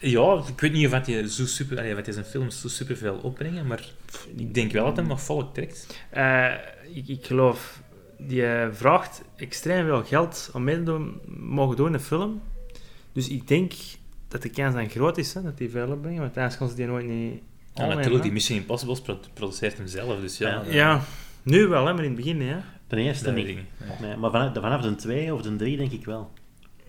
[0.09, 3.15] Ja, ik weet niet of je zo super, allee, wat hij zijn films zo superveel
[3.15, 3.85] opbrengen, maar
[4.35, 5.99] ik denk wel dat hem nog volk trekt.
[6.09, 6.53] Eh,
[6.93, 7.81] ik, ik geloof
[8.17, 12.41] die eh, vraagt extreem veel geld om mee te doen, mogen doen in een film.
[13.13, 13.73] Dus ik denk
[14.27, 16.75] dat de kans dan groot is hè, dat die veel opbrengen, want anders kan ze
[16.75, 17.41] die nooit niet
[17.73, 18.21] Ja, natuurlijk, hè.
[18.21, 20.63] die Mission Impossible pro- produceert hem zelf, dus ja.
[20.69, 21.01] Ja.
[21.43, 22.49] nu wel, hè, maar in het begin niet.
[22.49, 22.57] Hè.
[22.87, 23.45] De eerste niet.
[24.01, 26.31] Nee, maar vanaf, vanaf de 2 of de 3 denk ik wel.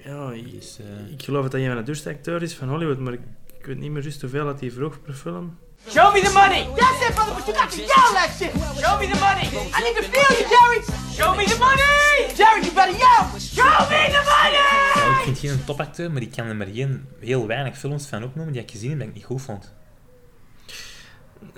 [0.05, 0.79] Ja, ik, Dus,
[1.11, 3.21] ik geloof dat hij een van de duurste acteurs is van Hollywood, maar ik,
[3.59, 5.59] ik weet niet meer juist hoeveel dat hij vroeg per film.
[5.89, 6.67] Show me the money!
[6.77, 8.51] That's it, brother, but you got to yell that shit!
[8.83, 9.47] Show me the money!
[9.77, 10.81] I need to feel you, Jerry!
[11.19, 12.35] Show me the money!
[12.39, 13.25] Jerry, you better yell!
[13.41, 14.65] Show me the money!
[14.95, 18.23] ja, ik vind geen topacteur, maar ik kan er maar geen, heel weinig films van
[18.25, 19.73] opnoemen die ik gezien heb dat ik niet goed vond.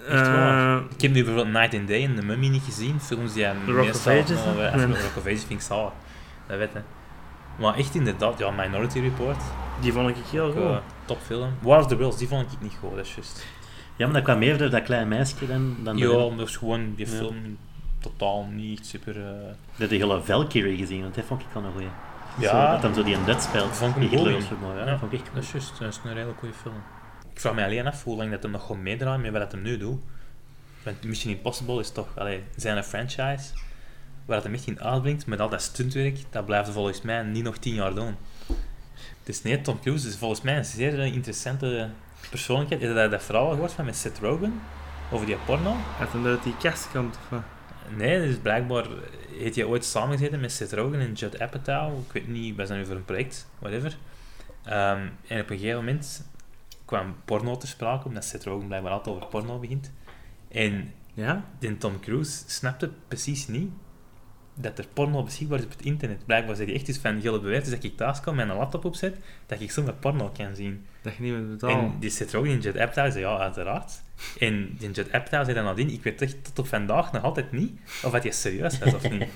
[0.09, 0.77] Echt waar.
[0.79, 3.01] Eh, Ik heb nu bijvoorbeeld Night and Day en The Mummy niet gezien.
[3.01, 4.39] Films die aan The Rock of Ages.
[5.03, 5.93] Rock of Ages vind ik zalig.
[6.47, 6.81] Dat weet je.
[7.57, 9.37] Maar echt inderdaad, ja, Minority Report.
[9.81, 10.61] die vond ik heel goed.
[10.61, 11.51] Uh, topfilm.
[11.61, 13.47] War of the Worlds, die vond ik niet goed, dat is juist.
[13.97, 16.95] Ja, maar dat kwam meer door dat kleine meisje dan, dan Ja, dat is gewoon
[16.95, 17.13] die Ja.
[17.17, 17.59] film
[18.01, 19.17] totaal niet super...
[19.27, 19.33] eh,
[19.77, 21.89] de, de hele Valkyrie gezien, want dat vond ik wel een goeie.
[22.39, 22.49] Ja.
[22.67, 23.77] Zo, dat hem zo die een dead speelt.
[23.77, 26.01] Vond ik was vermoord, ja, Ja, dat vond ik echt Dat is juist, dat is
[26.05, 26.75] een hele goede film.
[27.33, 29.53] Ik vraag me alleen af hoe lang dat hem nog gaat meedraaien met wat dat
[29.53, 30.01] hem nu doet.
[30.83, 33.53] Want Mission Impossible is toch allee, zijn een franchise
[34.27, 37.45] waar het hem echt in uitbrengt met al dat stuntwerk, dat blijft volgens mij niet
[37.45, 38.17] nog tien jaar doen.
[39.23, 41.91] Dus nee, Tom Cruise is volgens mij een zeer eh, interessante
[42.31, 42.81] persoonlijkheid.
[42.81, 44.61] Heb je dat, dat verhaal gehoord van met Seth Rogen?
[45.11, 45.77] Over die porno?
[46.01, 47.17] Uit hem uit die kast komt.
[47.17, 47.43] Of, wat?
[47.97, 48.87] Nee, dus blijkbaar
[49.39, 51.99] heeft hij ooit samengezeten met Seth Rogen en Judd Apatow.
[52.07, 53.47] Ik weet niet, is dat nu voor een project?
[53.59, 53.97] Whatever.
[54.65, 56.31] Ehm, en op een gegeven moment
[56.85, 59.93] kwam porno te sprake, omdat Seth Rogen blijkbaar altijd over porno begint.
[60.49, 61.45] En ja?
[61.79, 63.71] Tom Cruise snapte precies niet
[64.57, 66.27] dat er porno beschikbaar is op het internet.
[66.27, 68.57] Blijkbaar zei hij echt iets van, jullie beweert is dat ik thuis kom en een
[68.57, 70.87] laptop opzet, dat ik zomaar porno kan zien.
[71.03, 71.79] Dat je niet moet betalen.
[71.79, 74.03] En die Seth Rogen en Judd Apatow zei, ja, uiteraard.
[74.39, 77.53] En die Judd Apatow zei dan nadien, ik weet echt tot op vandaag nog altijd
[77.53, 79.25] niet of dat hij serieus was of niet.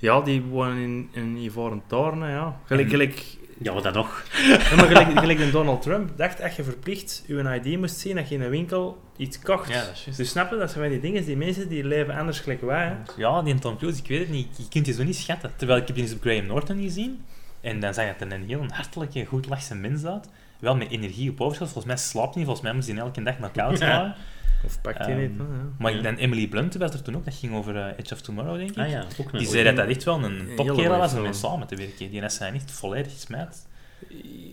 [0.00, 2.60] Ja, die wonen in een ivoren toren, ja.
[2.64, 3.22] Gelijk,
[3.62, 4.24] Ja, wat dan nog?
[4.48, 8.16] ja, maar gelijk, gelijk een Donald Trump dacht dat je verplicht je ID moest zien
[8.16, 9.68] dat je in een winkel iets kocht.
[9.68, 10.18] Ja, dat is juist.
[10.18, 12.86] Dus snap je, dat zijn van die dingen, die mensen die leven anders gelijk wij.
[12.86, 12.94] Hè.
[13.16, 14.56] Ja, die Tom Cruise, ik weet het niet.
[14.56, 15.52] Je kunt die zo niet schatten.
[15.56, 17.24] Terwijl ik heb die eens op Graham Norton gezien.
[17.60, 20.28] En dan zag je dat er een heel hartelijke, goed lachse mens uit.
[20.58, 21.70] Wel met energie op overschot.
[21.70, 22.44] Volgens mij slaapt hij niet.
[22.44, 24.14] Volgens mij moest hij elke dag naar koud slaan.
[24.64, 25.30] Of pakt je Ehm, niet.
[25.38, 25.48] Hè, ja.
[25.78, 26.02] Maar Ja.
[26.02, 27.24] dan Emily Blunt was er toen ook.
[27.24, 28.78] Dat ging over eh, Edge of Tomorrow, denk ik.
[28.78, 31.66] Ah ja, ook Die zei dat dat echt wel een topkerel was om mee samen
[31.66, 32.10] te werken.
[32.10, 33.68] Die is zijn echt volledig gesmijt.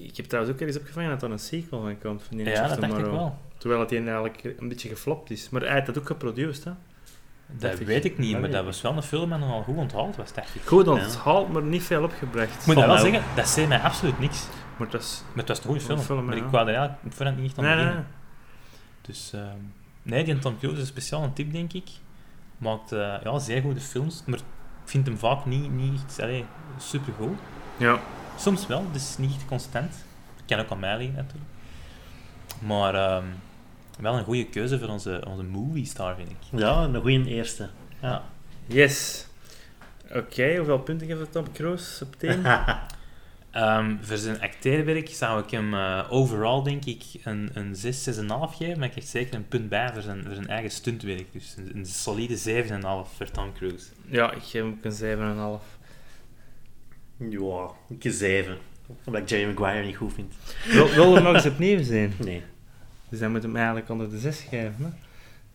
[0.01, 2.51] Ik heb trouwens ook ergens opgevangen dat er een sequel van komt van die Ja,
[2.51, 3.19] Edge of dat dacht ik Tomorrow.
[3.19, 3.37] wel.
[3.57, 5.49] Terwijl het die eigenlijk een beetje geflopt is.
[5.49, 6.71] Maar hij heeft dat ook geproduceerd, hè.
[7.51, 7.87] Dat ik.
[7.87, 10.55] weet ik niet, maar dat was wel een film en nogal goed onthaald was, dacht
[10.55, 10.61] ik.
[10.65, 10.91] Goed Ja.
[10.91, 12.59] onthaald, maar niet veel opgebracht.
[12.59, 14.47] Ik moet dat wel zeggen, dat zei mij absoluut niks.
[14.77, 14.87] Maar
[15.35, 15.99] het was een goede film.
[15.99, 16.43] film, maar ja.
[16.43, 17.95] ik wou er eigenlijk ik het niet echt aan Nee, beginnen.
[17.95, 18.05] nee.
[19.01, 19.57] Dus ehm,
[20.07, 21.89] nee, die Tom Cruise is speciaal een tip, denk ik.
[22.57, 24.43] Maakt eh, ja, zeer goede films, maar ik
[24.85, 26.45] vind hem vaak niet, niet echt allee,
[26.77, 27.37] supergoed.
[27.77, 27.99] Ja.
[28.37, 30.05] Soms wel, dus niet echt constant.
[30.45, 31.49] Kan ook aan mij liggen, natuurlijk.
[32.59, 33.25] Maar ehm,
[33.99, 36.59] wel een goede keuze voor onze, onze movie star, vind ik.
[36.59, 37.69] Ja, een goede eerste.
[38.01, 38.23] Ja.
[38.65, 39.27] Yes.
[40.11, 42.41] Oké, hoeveel punten geeft Tom Cruise op 10?
[43.57, 48.13] Ehm, voor zijn acteerwerk zou ik hem eh, overall, denk ik, een, een 6, 6,5
[48.55, 48.77] geven.
[48.77, 51.25] Maar ik krijg zeker een punt bij voor zijn, voor zijn eigen stuntwerk.
[51.31, 53.85] Dus een, een solide 7,5 voor Tom Cruise.
[54.05, 55.63] ja, ik geef hem ook een 7,5.
[57.29, 58.57] Ja, ik een zeven.
[59.03, 60.33] Omdat ik Jerry Maguire niet goed vind.
[60.71, 62.13] Wil, wil hem nog eens opnieuw zien?
[62.17, 62.43] Nee.
[63.09, 64.75] Dus dan moet hem eigenlijk onder de 6 geven.
[64.77, 64.89] Hè?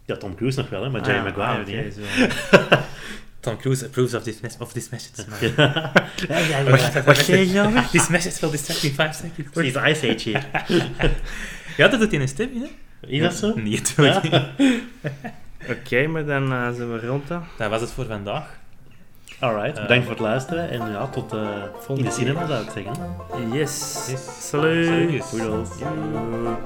[0.04, 1.98] Ja, Tom Cruise nog wel, hè, maar Jerry Ah, Maguire ah, niet.
[3.42, 5.24] Tom Cruise approves of this, of this message.
[5.56, 5.92] ja.
[7.04, 7.86] Wat, zeg je nou?
[7.90, 9.50] This message will distract in 5 seconds.
[9.50, 10.46] Precies, Ice Age hier.
[11.76, 12.66] Ja, dat doet hij in een stem, hè?
[13.08, 13.54] Is dat zo?
[13.54, 13.94] Nee, niet.
[15.72, 17.28] Oké, maar dan eh, zijn we rond.
[17.28, 17.36] Hè.
[17.58, 18.44] Dat was het voor vandaag.
[19.38, 21.48] Alright, Eh, bedankt voor het luisteren en ja, tot eh,
[21.96, 22.92] in de cinema zou ik zeggen.
[23.52, 24.06] Yes.
[24.10, 24.48] Yes.
[24.48, 25.24] Salut.
[25.24, 25.68] Salut.
[25.78, 26.56] Joe.